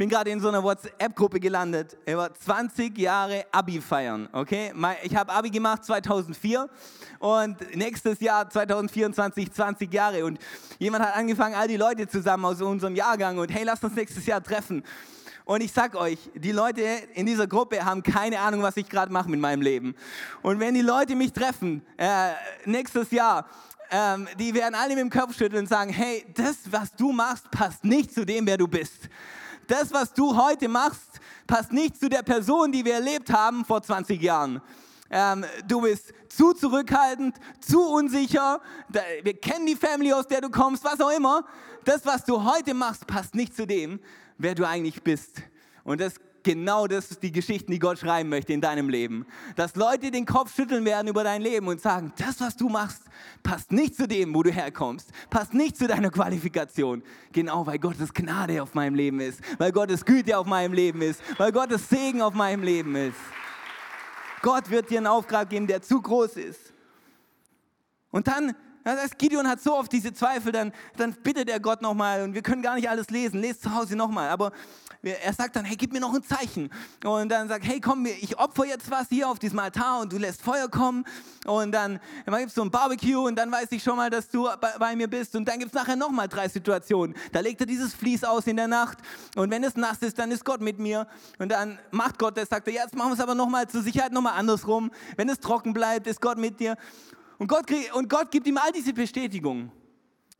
[0.00, 1.98] Bin gerade in so einer WhatsApp-Gruppe gelandet.
[2.06, 4.72] Er war 20 Jahre Abi feiern, okay?
[5.02, 6.70] Ich habe Abi gemacht 2004
[7.18, 10.38] und nächstes Jahr 2024 20 Jahre und
[10.78, 14.24] jemand hat angefangen, all die Leute zusammen aus unserem Jahrgang und hey, lasst uns nächstes
[14.24, 14.84] Jahr treffen.
[15.44, 16.80] Und ich sag euch, die Leute
[17.12, 19.94] in dieser Gruppe haben keine Ahnung, was ich gerade mache mit meinem Leben.
[20.40, 22.30] Und wenn die Leute mich treffen äh,
[22.64, 23.46] nächstes Jahr,
[23.90, 27.50] ähm, die werden alle mit dem Kopf schütteln und sagen, hey, das, was du machst,
[27.50, 29.10] passt nicht zu dem, wer du bist.
[29.70, 33.80] Das, was du heute machst, passt nicht zu der Person, die wir erlebt haben vor
[33.80, 34.60] 20 Jahren.
[35.08, 38.60] Ähm, du bist zu zurückhaltend, zu unsicher.
[39.22, 41.44] Wir kennen die Family, aus der du kommst, was auch immer.
[41.84, 44.00] Das, was du heute machst, passt nicht zu dem,
[44.38, 45.40] wer du eigentlich bist.
[45.84, 49.26] Und das genau das ist die Geschichten, die Gott schreiben möchte in deinem Leben.
[49.56, 53.02] Dass Leute den Kopf schütteln werden über dein Leben und sagen, das, was du machst,
[53.42, 57.02] passt nicht zu dem, wo du herkommst, passt nicht zu deiner Qualifikation.
[57.32, 61.20] Genau, weil Gottes Gnade auf meinem Leben ist, weil Gottes Güte auf meinem Leben ist,
[61.38, 63.18] weil Gottes Segen auf meinem Leben ist.
[64.42, 66.72] Gott wird dir einen Auftrag geben, der zu groß ist.
[68.10, 68.54] Und dann
[69.18, 72.62] Gideon hat so oft diese Zweifel, dann, dann bittet er Gott nochmal und wir können
[72.62, 73.40] gar nicht alles lesen.
[73.40, 74.30] Lest zu Hause nochmal.
[74.30, 74.52] Aber
[75.02, 76.70] er sagt dann, hey, gib mir noch ein Zeichen.
[77.04, 80.18] Und dann sagt, hey, komm, ich opfer jetzt was hier auf diesem Altar und du
[80.18, 81.04] lässt Feuer kommen.
[81.46, 84.28] Und dann, dann gibt es so ein Barbecue und dann weiß ich schon mal, dass
[84.28, 85.34] du bei, bei mir bist.
[85.36, 87.16] Und dann gibt es nachher nochmal drei Situationen.
[87.32, 88.98] Da legt er dieses Vlies aus in der Nacht.
[89.36, 91.06] Und wenn es nass ist, dann ist Gott mit mir.
[91.38, 93.82] Und dann macht Gott das, sagt er, ja, jetzt machen wir es aber nochmal zur
[93.82, 94.90] Sicherheit nochmal andersrum.
[95.16, 96.76] Wenn es trocken bleibt, ist Gott mit dir.
[97.40, 99.72] Und Gott, krieg, und Gott gibt ihm all diese Bestätigungen.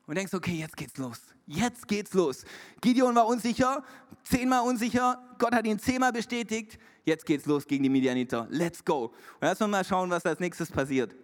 [0.07, 1.19] Und denkst, okay, jetzt geht's los.
[1.47, 2.45] Jetzt geht's los.
[2.83, 3.83] Gideon war unsicher,
[4.23, 5.19] zehnmal unsicher.
[5.39, 6.79] Gott hat ihn zehnmal bestätigt.
[7.07, 8.47] Jetzt geht's los gegen die Midianiter.
[8.51, 9.05] Let's go.
[9.05, 11.17] Und lass uns mal schauen, was als nächstes passiert.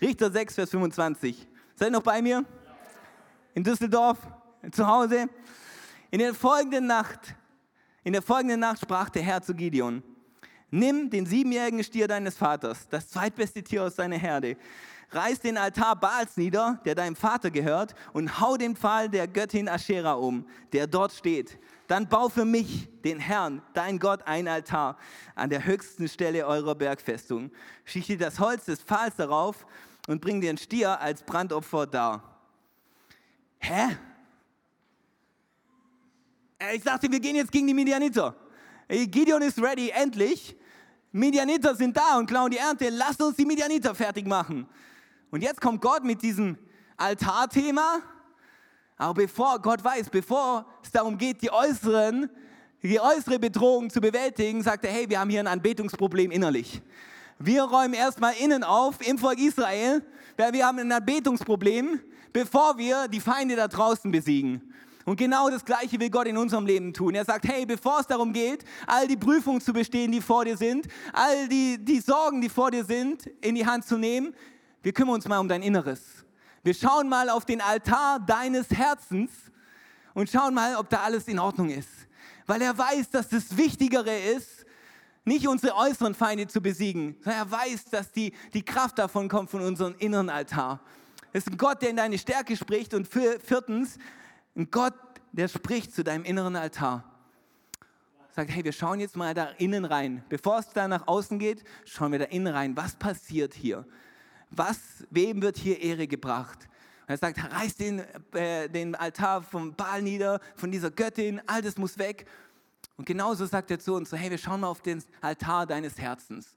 [0.00, 1.46] Richter 6, Vers 25.
[1.76, 2.44] Seid ihr noch bei mir?
[3.54, 4.18] In Düsseldorf,
[4.72, 5.28] zu Hause.
[6.10, 7.36] In der folgenden Nacht,
[8.02, 10.02] in der folgenden Nacht sprach der Herr zu Gideon:
[10.72, 14.56] Nimm den siebenjährigen Stier deines Vaters, das zweitbeste Tier aus seiner Herde,
[15.12, 19.68] reiß den Altar Baals nieder, der deinem Vater gehört, und hau den Pfahl der Göttin
[19.68, 21.58] Aschera um, der dort steht.
[21.88, 24.96] Dann bau für mich, den Herrn, dein Gott, ein Altar
[25.34, 27.50] an der höchsten Stelle eurer Bergfestung.
[27.84, 29.66] Schichte das Holz des Pfahls darauf
[30.06, 32.40] und bring den Stier als Brandopfer dar.
[33.58, 33.96] Hä?
[36.60, 38.36] Äh, ich dachte, wir gehen jetzt gegen die Midianiter.
[38.88, 40.56] Gideon ist ready, endlich.
[41.12, 42.88] Midianiter sind da und klauen die Ernte.
[42.90, 44.68] Lasst uns die Midianiter fertig machen.
[45.30, 46.58] Und jetzt kommt Gott mit diesem
[46.96, 48.00] Altarthema.
[48.96, 52.28] Aber bevor Gott weiß, bevor es darum geht, die äußeren,
[52.82, 56.82] die äußere Bedrohung zu bewältigen, sagt er, hey, wir haben hier ein Anbetungsproblem innerlich.
[57.38, 60.04] Wir räumen erstmal innen auf im Volk Israel,
[60.36, 62.00] weil wir haben ein Anbetungsproblem,
[62.32, 64.74] bevor wir die Feinde da draußen besiegen.
[65.06, 67.14] Und genau das Gleiche will Gott in unserem Leben tun.
[67.14, 70.56] Er sagt, hey, bevor es darum geht, all die Prüfungen zu bestehen, die vor dir
[70.56, 74.34] sind, all die, die Sorgen, die vor dir sind, in die Hand zu nehmen,
[74.82, 76.24] wir kümmern uns mal um dein Inneres.
[76.62, 79.30] Wir schauen mal auf den Altar deines Herzens
[80.14, 81.88] und schauen mal, ob da alles in Ordnung ist.
[82.46, 84.66] Weil er weiß, dass das Wichtigere ist,
[85.24, 89.50] nicht unsere äußeren Feinde zu besiegen, sondern er weiß, dass die, die Kraft davon kommt
[89.50, 90.80] von unserem inneren Altar.
[91.32, 93.98] Es ist ein Gott, der in deine Stärke spricht und viertens,
[94.56, 94.94] ein Gott,
[95.32, 97.04] der spricht zu deinem inneren Altar.
[98.34, 100.24] Sagt, hey, wir schauen jetzt mal da innen rein.
[100.28, 102.76] Bevor es da nach außen geht, schauen wir da innen rein.
[102.76, 103.86] Was passiert hier?
[104.50, 104.78] Was,
[105.10, 106.68] wem wird hier Ehre gebracht?
[107.02, 108.00] Und er sagt, reiß den,
[108.32, 112.26] äh, den Altar vom Baal nieder, von dieser Göttin, all das muss weg.
[112.96, 115.98] Und genauso sagt er zu uns, so, hey, wir schauen mal auf den Altar deines
[115.98, 116.54] Herzens.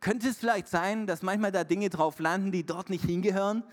[0.00, 3.64] Könnte es vielleicht sein, dass manchmal da Dinge drauf landen, die dort nicht hingehören?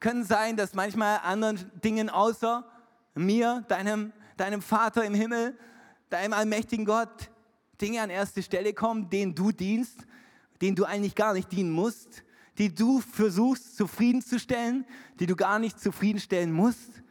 [0.00, 2.64] Können sein, dass manchmal anderen Dingen außer
[3.14, 5.56] mir, deinem, deinem Vater im Himmel,
[6.08, 7.30] deinem allmächtigen Gott,
[7.80, 10.06] Dinge an erste Stelle kommen, denen du dienst,
[10.60, 12.24] denen du eigentlich gar nicht dienen musst,
[12.60, 14.84] die du versuchst zufriedenzustellen,
[15.18, 17.02] die du gar nicht zufriedenstellen musst?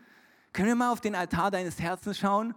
[0.54, 2.54] Können wir mal auf den Altar deines Herzens schauen?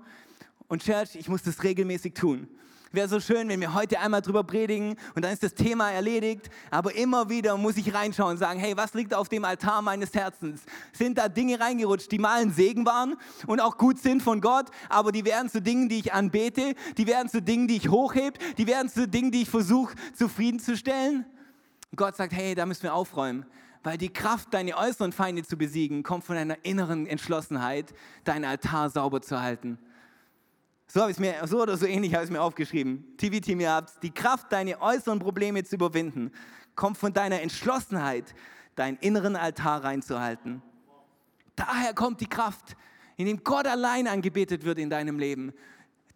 [0.68, 2.46] Und Church, ich muss das regelmäßig tun.
[2.90, 6.50] Wäre so schön, wenn wir heute einmal drüber predigen und dann ist das Thema erledigt.
[6.70, 10.12] Aber immer wieder muss ich reinschauen und sagen, hey, was liegt auf dem Altar meines
[10.12, 10.61] Herzens?
[10.92, 14.66] Sind da Dinge reingerutscht, die mal ein Segen waren und auch gut sind von Gott,
[14.90, 18.38] aber die werden zu Dingen, die ich anbete, die werden zu Dingen, die ich hochhebe,
[18.59, 21.24] die werden zu Dingen, die ich versuche zufriedenzustellen?
[21.92, 23.44] Und Gott sagt, hey, da müssen wir aufräumen.
[23.83, 27.92] Weil die Kraft, deine äußeren Feinde zu besiegen, kommt von deiner inneren Entschlossenheit,
[28.24, 29.78] deinen Altar sauber zu halten.
[30.87, 33.14] So habe ich mir, so oder so ähnlich habe ich es mir aufgeschrieben.
[33.18, 36.33] TV-Team, ihr habt die Kraft, deine äußeren Probleme zu überwinden,
[36.76, 38.35] kommt von deiner Entschlossenheit,
[38.74, 40.62] deinen inneren Altar reinzuhalten.
[41.57, 42.74] Daher kommt die Kraft,
[43.16, 45.52] indem Gott allein angebetet wird in deinem Leben.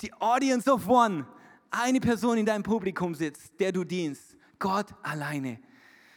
[0.00, 1.26] Die Audience of One,
[1.70, 4.25] eine Person in deinem Publikum sitzt, der du dienst.
[4.58, 5.58] Gott alleine.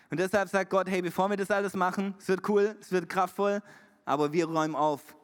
[0.10, 3.08] Und deshalb sagt Gott, hey, bevor wir das alles machen, es wird cool, es wird
[3.08, 3.62] kraftvoll,
[4.06, 5.16] aber wir räumen auf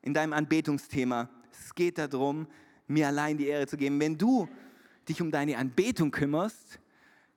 [0.00, 1.28] in deinem Anbetungsthema.
[1.50, 2.46] Es geht darum,
[2.86, 4.00] mir allein die Ehre zu geben.
[4.00, 4.48] Wenn du
[5.08, 6.78] dich um deine Anbetung kümmerst,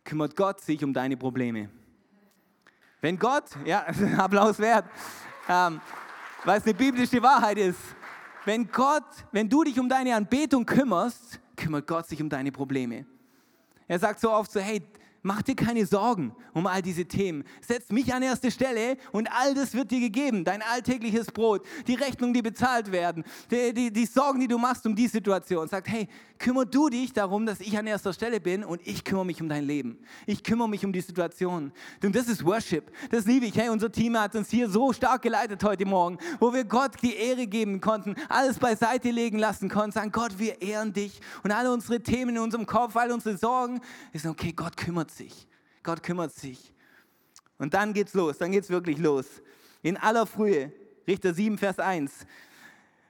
[0.03, 1.69] kümmert Gott sich um deine Probleme.
[3.01, 3.85] Wenn Gott, ja,
[4.17, 4.85] Applaus wert,
[5.49, 5.81] ähm,
[6.43, 7.79] weil es eine biblische Wahrheit ist,
[8.45, 13.05] wenn Gott, wenn du dich um deine Anbetung kümmerst, kümmert Gott sich um deine Probleme.
[13.87, 14.81] Er sagt so oft so, hey,
[15.27, 17.45] Mach dir keine Sorgen um all diese Themen.
[17.59, 20.43] Setz mich an erste Stelle und all das wird dir gegeben.
[20.43, 24.85] Dein alltägliches Brot, die Rechnungen, die bezahlt werden, die, die, die Sorgen, die du machst
[24.85, 25.67] um die Situation.
[25.67, 26.07] Sagt, hey,
[26.37, 29.49] kümmer du dich darum, dass ich an erster Stelle bin und ich kümmere mich um
[29.49, 29.97] dein Leben.
[30.27, 31.71] Ich kümmere mich um die Situation.
[32.03, 32.91] Und das ist Worship.
[33.09, 33.57] Das liebe ich.
[33.57, 37.15] Hey, unser Team hat uns hier so stark geleitet heute Morgen, wo wir Gott die
[37.15, 41.73] Ehre geben konnten, alles beiseite legen lassen konnten, sagen, Gott, wir ehren dich und alle
[41.73, 43.81] unsere Themen in unserem Kopf, all unsere Sorgen,
[44.13, 45.47] ist okay, Gott kümmert sich.
[45.83, 46.73] Gott kümmert sich.
[47.57, 49.25] Und dann geht's los, dann geht's wirklich los.
[49.81, 50.71] In aller Frühe,
[51.07, 52.25] Richter 7, Vers 1,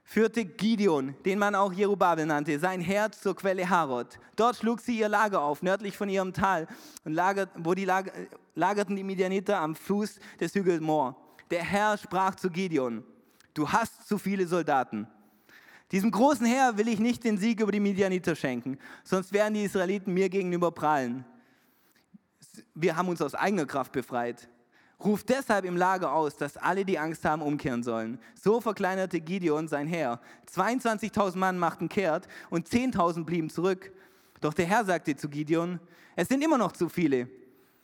[0.04, 4.20] führte Gideon, den man auch Jerubabel nannte, sein Herz zur Quelle Harod.
[4.36, 6.68] Dort schlug sie ihr Lager auf, nördlich von ihrem Tal,
[7.04, 8.12] und lagert, wo die lager,
[8.54, 11.16] lagerten die Midianiter am Fuß des Hügels Moor.
[11.50, 13.04] Der Herr sprach zu Gideon,
[13.54, 15.08] du hast zu viele Soldaten.
[15.92, 19.64] Diesem großen Heer will ich nicht den Sieg über die Midianiter schenken, sonst werden die
[19.64, 21.26] Israeliten mir gegenüber prahlen
[22.76, 24.50] wir haben uns aus eigener Kraft befreit.
[25.04, 28.20] Ruft deshalb im Lager aus, dass alle, die Angst haben, umkehren sollen.
[28.42, 30.22] So verkleinerte Gideon sein Heer.
[30.54, 33.92] 22.000 Mann machten kehrt und 10.000 blieben zurück.
[34.40, 35.80] Doch der Herr sagte zu Gideon,
[36.16, 37.28] es sind immer noch zu viele.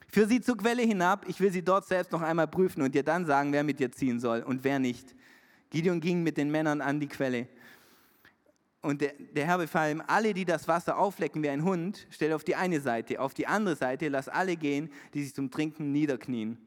[0.08, 3.04] Führ sie zur Quelle hinab, ich will sie dort selbst noch einmal prüfen und dir
[3.04, 5.16] dann sagen, wer mit dir ziehen soll und wer nicht.
[5.70, 7.48] Gideon ging mit den Männern an die Quelle.
[8.82, 12.34] Und der, der, Herr befahl ihm, alle, die das Wasser auflecken wie ein Hund, stell
[12.34, 15.92] auf die eine Seite, auf die andere Seite lass alle gehen, die sich zum Trinken
[15.92, 16.58] niederknien.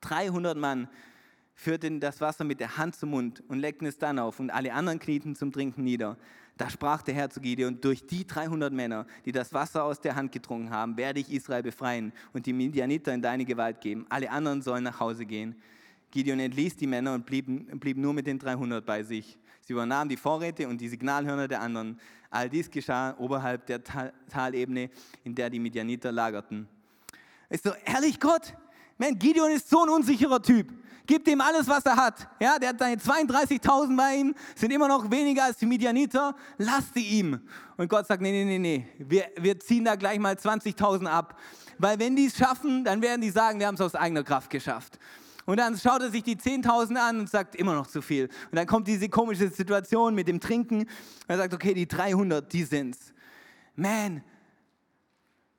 [0.00, 0.88] 300 Mann
[1.54, 4.72] führten das Wasser mit der Hand zum Mund und leckten es dann auf und alle
[4.72, 6.16] anderen knieten zum Trinken nieder.
[6.56, 10.14] Da sprach der Herr zu Gideon, durch die 300 Männer, die das Wasser aus der
[10.14, 14.06] Hand getrunken haben, werde ich Israel befreien und die Midianiter in deine Gewalt geben.
[14.08, 15.54] Alle anderen sollen nach Hause gehen.
[16.10, 17.46] Gideon entließ die Männer und blieb,
[17.78, 19.38] blieb nur mit den 300 bei sich.
[19.70, 22.00] Sie übernahmen die Vorräte und die Signalhörner der anderen.
[22.28, 23.80] All dies geschah oberhalb der
[24.28, 24.90] Talebene,
[25.22, 26.66] in der die Midianiter lagerten.
[27.48, 28.52] Ist so, ehrlich Gott,
[28.98, 30.72] man, Gideon ist so ein unsicherer Typ.
[31.06, 32.28] Gib ihm alles, was er hat.
[32.40, 36.34] Ja, der hat seine 32.000 bei ihm, sind immer noch weniger als die Midianiter.
[36.58, 37.40] Lass sie ihm.
[37.76, 41.38] Und Gott sagt, nee, nee, nee, nee, wir, wir ziehen da gleich mal 20.000 ab.
[41.78, 44.50] Weil wenn die es schaffen, dann werden die sagen, wir haben es aus eigener Kraft
[44.50, 44.98] geschafft.
[45.50, 48.26] Und dann schaut er sich die 10.000 an und sagt, immer noch zu viel.
[48.26, 50.82] Und dann kommt diese komische Situation mit dem Trinken.
[50.82, 50.88] Und
[51.26, 53.12] er sagt, okay, die 300, die sind's.
[53.74, 54.22] Man,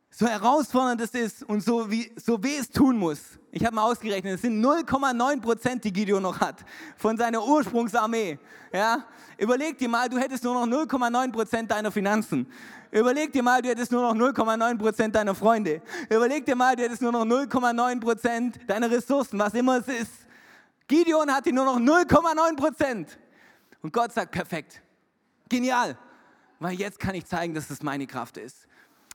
[0.09, 3.19] so herausfordernd es ist und so, wie, so weh es tun muss.
[3.51, 6.63] Ich habe mal ausgerechnet, es sind 0,9 Prozent, die Gideon noch hat
[6.95, 8.39] von seiner Ursprungsarmee.
[8.71, 9.03] Ja?
[9.37, 12.47] Überleg dir mal, du hättest nur noch 0,9 Prozent deiner Finanzen.
[12.91, 15.81] Überleg dir mal, du hättest nur noch 0,9 Prozent deiner Freunde.
[16.09, 20.11] Überleg dir mal, du hättest nur noch 0,9 Prozent deiner Ressourcen, was immer es ist.
[20.87, 23.17] Gideon hatte nur noch 0,9 Prozent.
[23.81, 24.81] Und Gott sagt, perfekt,
[25.47, 25.97] genial,
[26.59, 28.67] weil jetzt kann ich zeigen, dass es meine Kraft ist.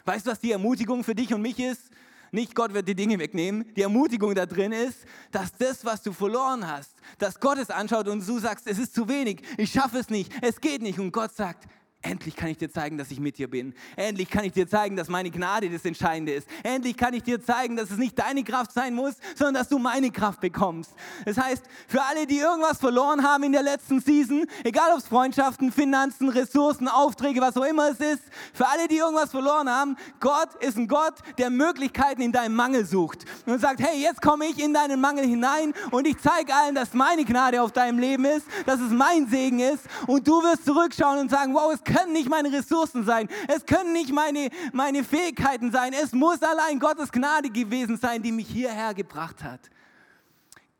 [0.06, 1.90] Weißt du, was die Ermutigung für dich und mich ist?
[2.32, 3.72] Nicht Gott wird die Dinge wegnehmen.
[3.76, 8.08] Die Ermutigung da drin ist, dass das, was du verloren hast, dass Gott es anschaut
[8.08, 10.98] und du sagst, es ist zu wenig, ich schaffe es nicht, es geht nicht.
[10.98, 11.68] Und Gott sagt,
[12.06, 13.74] endlich kann ich dir zeigen, dass ich mit dir bin.
[13.96, 16.48] Endlich kann ich dir zeigen, dass meine Gnade das Entscheidende ist.
[16.62, 19.78] Endlich kann ich dir zeigen, dass es nicht deine Kraft sein muss, sondern dass du
[19.78, 20.92] meine Kraft bekommst.
[21.24, 25.06] Das heißt, für alle, die irgendwas verloren haben in der letzten Season, egal ob es
[25.06, 29.96] Freundschaften, Finanzen, Ressourcen, Aufträge, was auch immer es ist, für alle, die irgendwas verloren haben,
[30.20, 34.46] Gott ist ein Gott, der Möglichkeiten in deinem Mangel sucht und sagt, hey, jetzt komme
[34.46, 38.24] ich in deinen Mangel hinein und ich zeige allen, dass meine Gnade auf deinem Leben
[38.24, 42.12] ist, dass es mein Segen ist und du wirst zurückschauen und sagen, wow, es können
[42.12, 47.10] nicht meine Ressourcen sein, es können nicht meine, meine Fähigkeiten sein, es muss allein Gottes
[47.10, 49.60] Gnade gewesen sein, die mich hierher gebracht hat.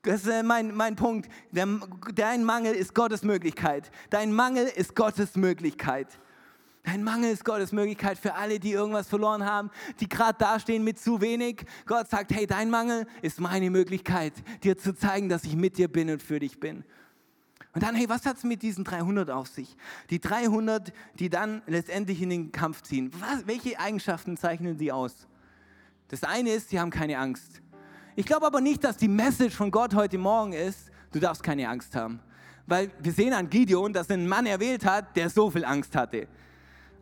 [0.03, 1.29] Das ist mein, mein Punkt.
[1.51, 3.91] Dein Mangel ist Gottes Möglichkeit.
[4.11, 6.07] Dein Mangel ist Gottes Möglichkeit.
[6.85, 11.01] Dein Mangel ist Gottes Möglichkeit für alle, die irgendwas verloren haben, die gerade dastehen mit
[11.01, 11.67] zu wenig.
[11.87, 15.89] Gott sagt, hey, dein Mangel ist meine Möglichkeit, dir zu zeigen, dass ich mit dir
[15.89, 16.85] bin und für dich bin.
[17.77, 19.77] Und dann, hey, was hat es mit diesen 300 auf sich?
[20.09, 23.13] Die 300, die dann letztendlich in den Kampf ziehen.
[23.21, 25.27] Was, welche Eigenschaften zeichnen sie aus?
[26.09, 27.61] Das eine ist, sie haben keine Angst.
[28.15, 31.69] Ich glaube aber nicht, dass die Message von Gott heute Morgen ist, du darfst keine
[31.69, 32.21] Angst haben.
[32.67, 35.95] Weil wir sehen an Gideon, dass er einen Mann erwählt hat, der so viel Angst
[35.95, 36.29] hatte.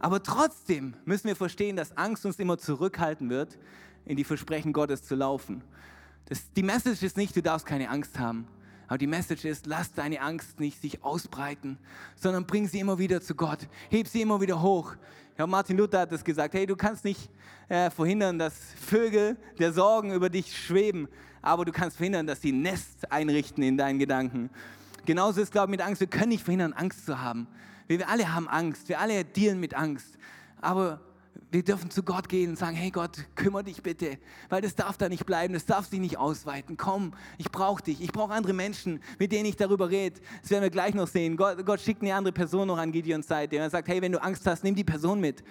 [0.00, 3.60] Aber trotzdem müssen wir verstehen, dass Angst uns immer zurückhalten wird,
[4.06, 5.62] in die Versprechen Gottes zu laufen.
[6.24, 8.48] Das, die Message ist nicht, du darfst keine Angst haben.
[8.87, 11.79] Aber die Message ist, lass deine Angst nicht sich ausbreiten,
[12.16, 13.61] sondern bring sie immer wieder zu Gott.
[13.90, 14.94] Heb sie immer wieder hoch.
[15.38, 17.29] Ja, Martin Luther hat das gesagt, hey, du kannst nicht
[17.68, 21.09] äh, verhindern, dass Vögel der Sorgen über dich schweben,
[21.42, 24.51] aber du kannst verhindern, dass sie ein Nest einrichten in deinen Gedanken.
[25.07, 27.47] Genauso ist, glaube ich, mit Angst, wir können nicht verhindern, Angst zu haben.
[27.87, 30.16] Wir alle haben Angst, wir alle dealen mit Angst.
[30.61, 31.01] Aber
[31.51, 34.18] wir dürfen zu Gott gehen und sagen, hey Gott, kümmere dich bitte,
[34.49, 36.77] weil das darf da nicht bleiben, das darf sich nicht ausweiten.
[36.77, 40.20] Komm, ich brauche dich, ich brauche andere Menschen, mit denen ich darüber rede.
[40.42, 41.37] Das werden wir gleich noch sehen.
[41.37, 43.57] Gott, Gott schickt eine andere Person noch an Gideons Seite.
[43.57, 45.44] Er sagt, hey, wenn du Angst hast, nimm die Person mit.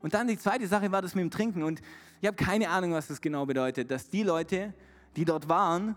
[0.00, 1.62] Und dann die zweite Sache war das mit dem Trinken.
[1.62, 1.80] Und
[2.20, 4.72] ich habe keine Ahnung, was das genau bedeutet, dass die Leute,
[5.16, 5.96] die dort waren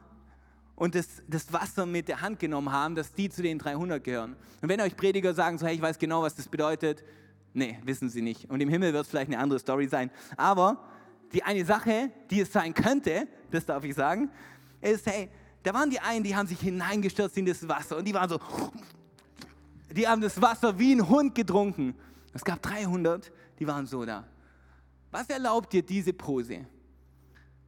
[0.76, 4.36] und das, das Wasser mit der Hand genommen haben, dass die zu den 300 gehören.
[4.62, 7.04] Und wenn euch Prediger sagen, so, hey, ich weiß genau, was das bedeutet,
[7.54, 8.50] Nee, wissen sie nicht.
[8.50, 10.12] Und im Himmel wird es vielleicht eine andere Story sein.
[10.38, 10.84] Aber
[11.34, 14.30] die eine Sache, die es sein könnte, das darf ich sagen,
[14.82, 15.30] ist, hey,
[15.64, 18.40] da waren die einen, die haben sich hineingestürzt in das Wasser und die waren so,
[19.92, 21.96] die haben das Wasser wie ein Hund getrunken.
[22.34, 24.26] Es gab 300, die waren so da.
[25.12, 26.66] Was erlaubt dir diese Pose?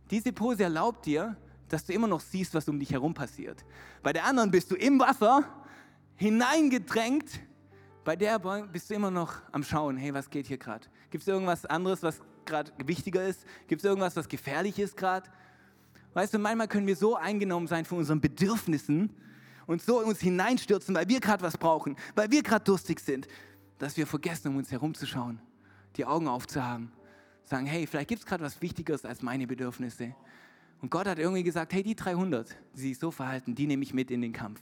[0.09, 1.35] Diese Pose erlaubt dir,
[1.67, 3.65] dass du immer noch siehst, was um dich herum passiert.
[4.03, 5.43] Bei der anderen bist du im Wasser,
[6.15, 7.25] hineingedrängt
[8.03, 10.87] bei der bist du immer noch am Schauen, hey, was geht hier gerade?
[11.09, 13.45] Gibt es irgendwas anderes, was gerade wichtiger ist?
[13.67, 15.29] Gibt es irgendwas, was gefährlich ist gerade?
[16.13, 19.15] Weißt du, manchmal können wir so eingenommen sein von unseren Bedürfnissen
[19.67, 23.27] und so uns hineinstürzen, weil wir gerade was brauchen, weil wir gerade durstig sind,
[23.77, 25.39] dass wir vergessen, um uns herumzuschauen,
[25.95, 26.91] die Augen aufzuhaben,
[27.45, 30.15] sagen, hey, vielleicht gibt es gerade was Wichtigeres als meine Bedürfnisse.
[30.81, 33.93] Und Gott hat irgendwie gesagt, hey, die 300, die sich so verhalten, die nehme ich
[33.93, 34.61] mit in den Kampf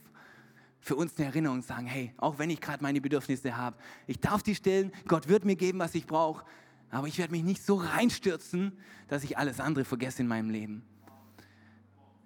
[0.80, 4.42] für uns eine Erinnerung sagen, hey, auch wenn ich gerade meine Bedürfnisse habe, ich darf
[4.42, 6.44] die stillen, Gott wird mir geben, was ich brauche,
[6.90, 8.72] aber ich werde mich nicht so reinstürzen,
[9.08, 10.82] dass ich alles andere vergesse in meinem Leben.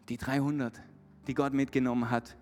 [0.08, 0.80] Die 300,
[1.26, 2.36] die Gott mitgenommen hat.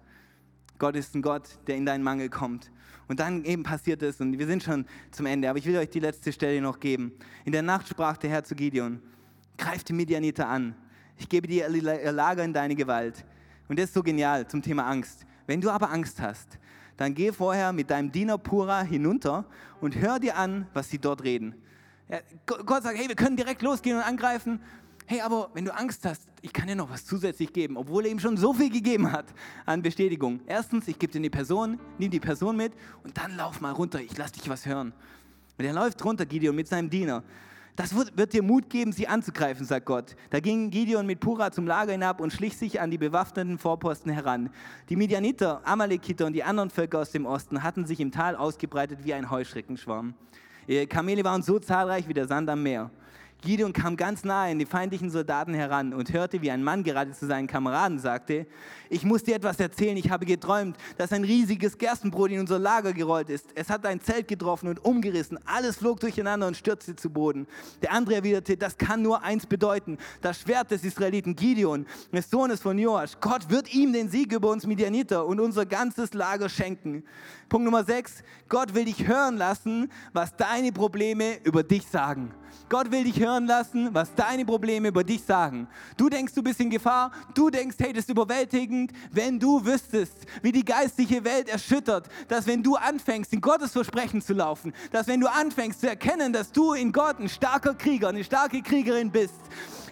[0.79, 2.71] Gott ist ein Gott, der in deinen Mangel kommt.
[3.09, 5.91] Und dann eben passiert es, und wir sind schon zum Ende, aber ich will euch
[5.91, 7.13] die letzte Stelle noch geben.
[7.45, 9.01] In der Nacht sprach der Herr zu Gideon,
[9.59, 10.75] greif die Midianiter an,
[11.19, 13.25] ich gebe dir ihr Lager in deine Gewalt.
[13.69, 15.25] Und das ist so genial zum Thema Angst.
[15.47, 16.59] Wenn du aber Angst hast,
[16.97, 19.45] dann geh vorher mit deinem Diener Pura hinunter
[19.81, 21.55] und hör dir an, was sie dort reden.
[22.47, 24.61] Gott sagt, hey, wir können direkt losgehen und angreifen.
[25.07, 28.13] Hey, aber wenn du Angst hast, ich kann dir noch was zusätzlich geben, obwohl er
[28.13, 29.27] ihm schon so viel gegeben hat
[29.67, 30.41] an Bestätigung.
[30.47, 34.01] Erstens, ich gebe dir eine Person, nimm die Person mit und dann lauf mal runter,
[34.01, 34.93] ich lass dich was hören.
[35.59, 37.23] Und er läuft runter, Gideon, mit seinem Diener.
[37.75, 40.15] Das wird, dir Mut geben, sie anzugreifen, sagt Gott.
[40.29, 44.13] Da ging Gideon mit Pura zum Lager hinab und schlich sich an die bewaffneten Vorposten
[44.13, 44.51] heran.
[44.91, 48.99] Die Midianiter, Amalekiter und die anderen Völker aus dem Osten hatten sich im Tal ausgebreitet
[49.05, 50.15] wie ein Heuschreckenschwarm.
[50.67, 52.91] Ihre Kamele waren so zahlreich wie der Sand am Meer.
[53.43, 57.11] Gideon kam ganz nahe an die feindlichen Soldaten heran und hörte, wie ein Mann gerade
[57.11, 58.47] zu seinen Kameraden sagte,
[58.89, 62.93] ich muss dir etwas erzählen, ich habe geträumt, dass ein riesiges Gerstenbrot in unser Lager
[62.93, 63.47] gerollt ist.
[63.57, 67.49] Es hat ein Zelt getroffen und umgerissen, alles flog durcheinander und stürzte zu Boden.
[67.83, 72.61] Der andere erwiderte, das kann nur eins bedeuten, das Schwert des Israeliten Gideon, des Sohnes
[72.61, 73.19] von Joasch.
[73.21, 77.03] Gott wird ihm den Sieg über uns Midianiter und unser ganzes Lager schenken.
[77.49, 82.33] Punkt Nummer 6, Gott will dich hören lassen, was deine Probleme über dich sagen.
[82.69, 85.67] Gott will dich hören hören lassen, was deine Probleme über dich sagen.
[85.97, 90.15] Du denkst, du bist in Gefahr, du denkst, hey, das ist überwältigend, wenn du wüsstest,
[90.43, 95.07] wie die geistliche Welt erschüttert, dass wenn du anfängst, in Gottes Versprechen zu laufen, dass
[95.07, 99.11] wenn du anfängst zu erkennen, dass du in Gott ein starker Krieger, eine starke Kriegerin
[99.11, 99.35] bist,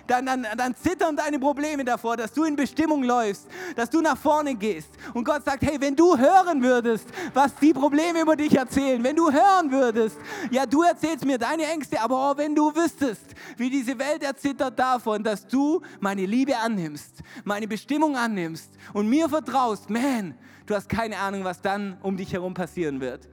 [0.06, 3.46] dann, dann, dann zittern deine Probleme davor, dass du in Bestimmung läufst,
[3.76, 4.90] dass du nach vorne gehst.
[5.14, 9.16] Und Gott sagt, hey, wenn du hören würdest, was die Probleme über dich erzählen, wenn
[9.16, 10.18] du hören würdest,
[10.50, 13.26] ja, du erzählst mir deine Ängste, aber auch wenn du wüsstest,
[13.56, 19.28] wie diese Welt erzittert davon, dass du meine Liebe annimmst, meine Bestimmung annimmst und mir
[19.28, 20.34] vertraust, man,
[20.66, 23.28] du hast keine Ahnung, was dann um dich herum passieren wird.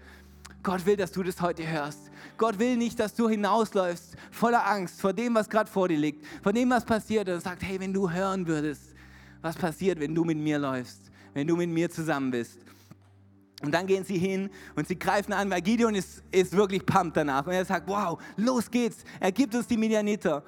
[0.63, 2.06] Gott will, dass du das heute hörst.
[2.37, 6.25] Gott will nicht, dass du hinausläufst voller Angst vor dem, was gerade vor dir liegt,
[6.43, 8.93] vor dem, was passiert und sagt, hey, wenn du hören würdest,
[9.41, 12.59] was passiert, wenn du mit mir läufst, wenn du mit mir zusammen bist.
[13.63, 17.17] Und dann gehen sie hin und sie greifen an, weil Gideon ist, ist wirklich pumped
[17.17, 17.47] danach.
[17.47, 20.43] Und er sagt, wow, los geht's, er gibt uns die Midianiter.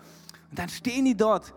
[0.50, 1.54] Und dann stehen die dort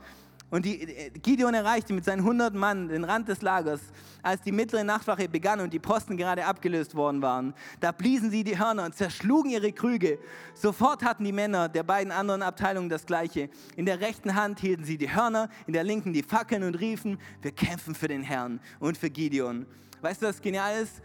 [0.53, 3.81] und die, äh, Gideon erreichte mit seinen 100 Mann den Rand des Lagers,
[4.23, 7.55] als die mittlere Nachtwache begann und die Posten gerade abgelöst worden waren.
[7.81, 10.19] Da bliesen sie die Hörner und zerschlugen ihre Krüge.
[10.53, 13.49] Sofort hatten die Männer der beiden anderen Abteilungen das Gleiche.
[13.77, 17.19] In der rechten Hand hielten sie die Hörner, in der linken die Fackeln und riefen,
[17.41, 19.65] wir kämpfen für den Herrn und für Gideon.
[20.03, 21.01] Weißt du, was genial ist?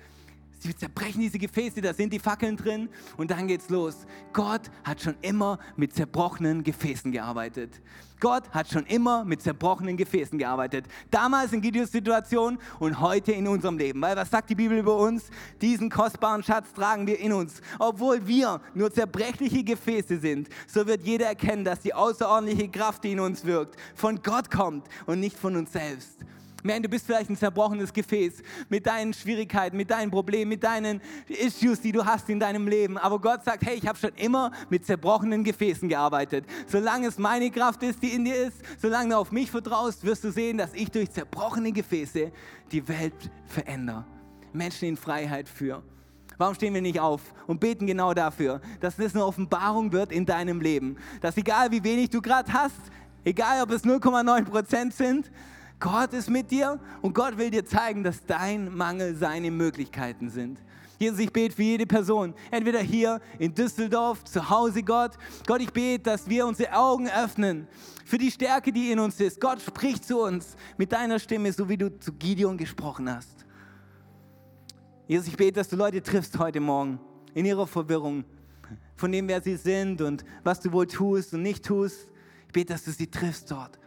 [0.60, 4.08] Sie zerbrechen diese Gefäße, da sind die Fackeln drin und dann geht's los.
[4.34, 7.82] Gott hat schon immer mit zerbrochenen Gefäßen gearbeitet.
[8.20, 10.86] Gott hat schon immer mit zerbrochenen Gefäßen gearbeitet.
[11.12, 14.02] Damals in Gideons Situation und heute in unserem Leben.
[14.02, 15.30] Weil was sagt die Bibel über uns?
[15.62, 17.62] Diesen kostbaren Schatz tragen wir in uns.
[17.78, 23.12] Obwohl wir nur zerbrechliche Gefäße sind, so wird jeder erkennen, dass die außerordentliche Kraft, die
[23.12, 26.18] in uns wirkt, von Gott kommt und nicht von uns selbst.
[26.64, 31.02] Man, du bist vielleicht ein zerbrochenes Gefäß mit deinen Schwierigkeiten, mit deinen Problemen, mit deinen
[31.28, 32.98] Issues, die du hast in deinem Leben.
[32.98, 36.46] Aber Gott sagt, hey, ich habe schon immer mit zerbrochenen Gefäßen gearbeitet.
[36.66, 40.24] Solange es meine Kraft ist, die in dir ist, solange du auf mich vertraust, wirst
[40.24, 42.32] du sehen, dass ich durch zerbrochene Gefäße
[42.72, 44.06] die Welt verändere.
[44.52, 45.84] Menschen in Freiheit führe.
[46.38, 50.26] Warum stehen wir nicht auf und beten genau dafür, dass das eine Offenbarung wird in
[50.26, 50.98] deinem Leben?
[51.22, 52.80] Dass egal wie wenig du gerade hast,
[53.26, 55.32] egal ob es 0,9 Prozent sind,
[55.80, 60.60] Gott ist mit dir und Gott will dir zeigen, dass dein Mangel seine Möglichkeiten sind.
[61.00, 65.12] Jesus, ich bete für jede Person, entweder hier in Düsseldorf, zu Hause, Gott.
[65.46, 67.68] Gott, ich bete, dass wir unsere Augen öffnen
[68.04, 69.40] für die Stärke, die in uns ist.
[69.40, 73.46] Gott, sprich zu uns mit deiner Stimme, so wie du zu Gideon gesprochen hast.
[75.08, 77.00] Jesus, ich bete, dass du Leute triffst heute Morgen
[77.36, 78.26] in ihrer Verwirrung
[78.96, 82.08] von dem, wer sie sind und was du wohl tust und nicht tust.
[82.48, 83.78] Ich bete, dass du sie triffst dort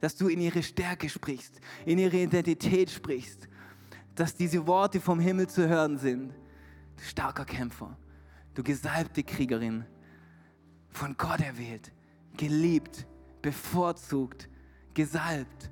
[0.00, 3.48] dass du in ihre Stärke sprichst, in ihre Identität sprichst,
[4.14, 6.32] dass diese Worte vom Himmel zu hören sind.
[6.96, 7.96] Du starker Kämpfer,
[8.54, 9.84] du gesalbte Kriegerin,
[10.88, 11.92] von Gott erwählt,
[12.36, 13.06] geliebt,
[13.42, 14.48] bevorzugt,
[14.94, 15.70] gesalbt.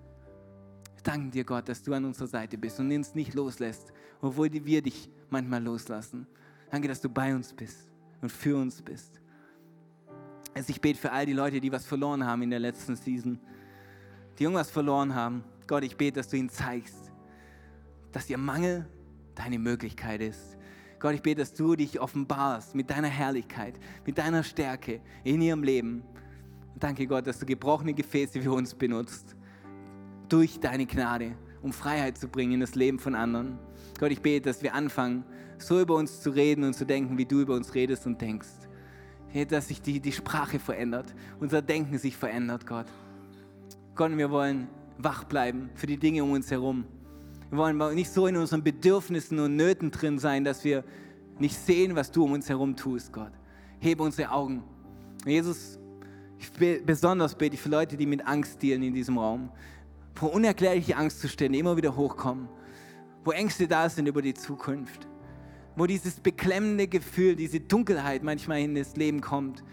[0.95, 4.53] Wir danken dir, Gott, dass du an unserer Seite bist und uns nicht loslässt, obwohl
[4.53, 6.27] wir dich manchmal loslassen.
[6.71, 7.89] Danke, dass du bei uns bist
[8.21, 9.21] und für uns bist.
[10.55, 13.39] Also ich bete für all die Leute, die was verloren haben in der letzten Season
[14.39, 15.45] die irgendwas verloren haben.
[15.67, 17.13] Gott, ich bete, dass du ihnen zeigst,
[18.13, 18.87] dass ihr Mangel
[19.35, 20.57] deine Möglichkeit ist.
[20.99, 25.63] Gott, ich bete, dass du dich offenbarst mit deiner Herrlichkeit, mit deiner Stärke in ihrem
[25.63, 26.03] Leben.
[26.79, 29.37] Danke Gott, dass du gebrochene Gefäße für uns benutzt,
[30.29, 33.59] durch deine Gnade, um Freiheit zu bringen in das Leben von anderen.
[33.99, 35.25] Gott, ich bete, dass wir anfangen,
[35.59, 38.49] so über uns zu reden und zu denken, wie du über uns redest und denkst.
[39.49, 42.87] Dass sich die, die Sprache verändert, unser Denken sich verändert, Gott.
[43.99, 44.69] Gott, wir wollen
[44.99, 46.85] wach bleiben für die Dinge um uns herum.
[47.51, 50.85] Wir wollen nicht so in unseren Bedürfnissen und Nöten drin sein, dass wir
[51.41, 53.33] nicht sehen, was du um uns herum tust, Gott.
[53.81, 54.63] Hebe unsere Augen.
[55.27, 55.81] Jesus,
[56.39, 59.51] ich be besonders bete ich für Leute, die mit Angst dealen in diesem Raum,
[60.15, 62.49] wo unerklärliche Angstzustände immer wieder hochkommen,
[63.25, 65.09] wo Ängste da sind über die Zukunft,
[65.75, 69.65] wo dieses beklemmende Gefühl, diese Dunkelheit manchmal in das Leben kommt,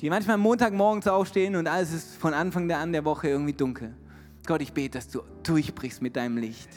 [0.00, 3.94] die manchmal Montagmorgens aufstehen und alles ist von Anfang an der Woche irgendwie dunkel.
[4.46, 6.68] Gott, ich bete, dass du durchbrichst mit deinem Licht.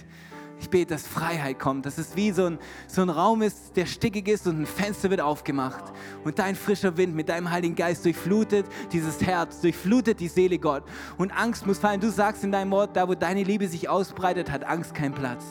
[0.59, 3.85] Ich bete, dass Freiheit kommt, dass es wie so ein, so ein Raum ist, der
[3.85, 5.83] stickig ist und ein Fenster wird aufgemacht.
[6.23, 10.83] Und dein frischer Wind mit deinem Heiligen Geist durchflutet dieses Herz, durchflutet die Seele Gott.
[11.17, 11.99] Und Angst muss fallen.
[11.99, 15.43] Du sagst in deinem Wort, da wo deine Liebe sich ausbreitet, hat Angst keinen Platz.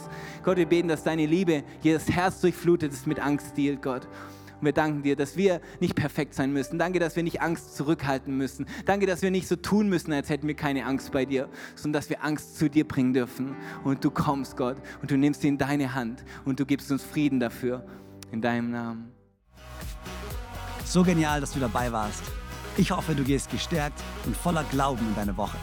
[0.43, 4.09] Gott, wir beten, dass deine Liebe jedes Herz durchflutet ist mit Angst Gott.
[4.63, 6.79] Und wir danken dir, dass wir nicht perfekt sein müssen.
[6.79, 8.67] Danke, dass wir nicht Angst zurückhalten müssen.
[8.87, 12.01] Danke, dass wir nicht so tun müssen, als hätten wir keine Angst bei dir, sondern
[12.01, 13.57] dass wir Angst zu dir bringen dürfen.
[13.83, 17.03] Und du kommst, Gott, und du nimmst sie in deine Hand und du gibst uns
[17.03, 17.85] Frieden dafür.
[18.31, 19.11] In deinem Namen.
[20.85, 22.23] So genial, dass du dabei warst.
[22.77, 25.59] Ich hoffe, du gehst gestärkt und voller Glauben in deine Woche.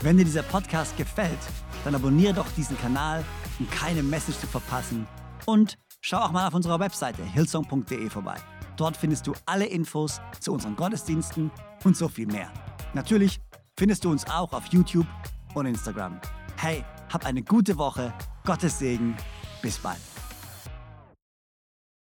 [0.00, 1.38] Wenn dir dieser Podcast gefällt,
[1.84, 3.24] dann abonniere doch diesen Kanal,
[3.60, 5.06] um keine Message zu verpassen.
[5.46, 8.36] Und schau auch mal auf unserer Webseite hillsong.de vorbei.
[8.76, 11.50] Dort findest du alle Infos zu unseren Gottesdiensten
[11.84, 12.50] und so viel mehr.
[12.92, 13.40] Natürlich
[13.78, 15.06] findest du uns auch auf YouTube
[15.54, 16.20] und Instagram.
[16.56, 18.12] Hey, hab eine gute Woche,
[18.44, 19.16] Gottes Segen,
[19.62, 20.11] bis bald.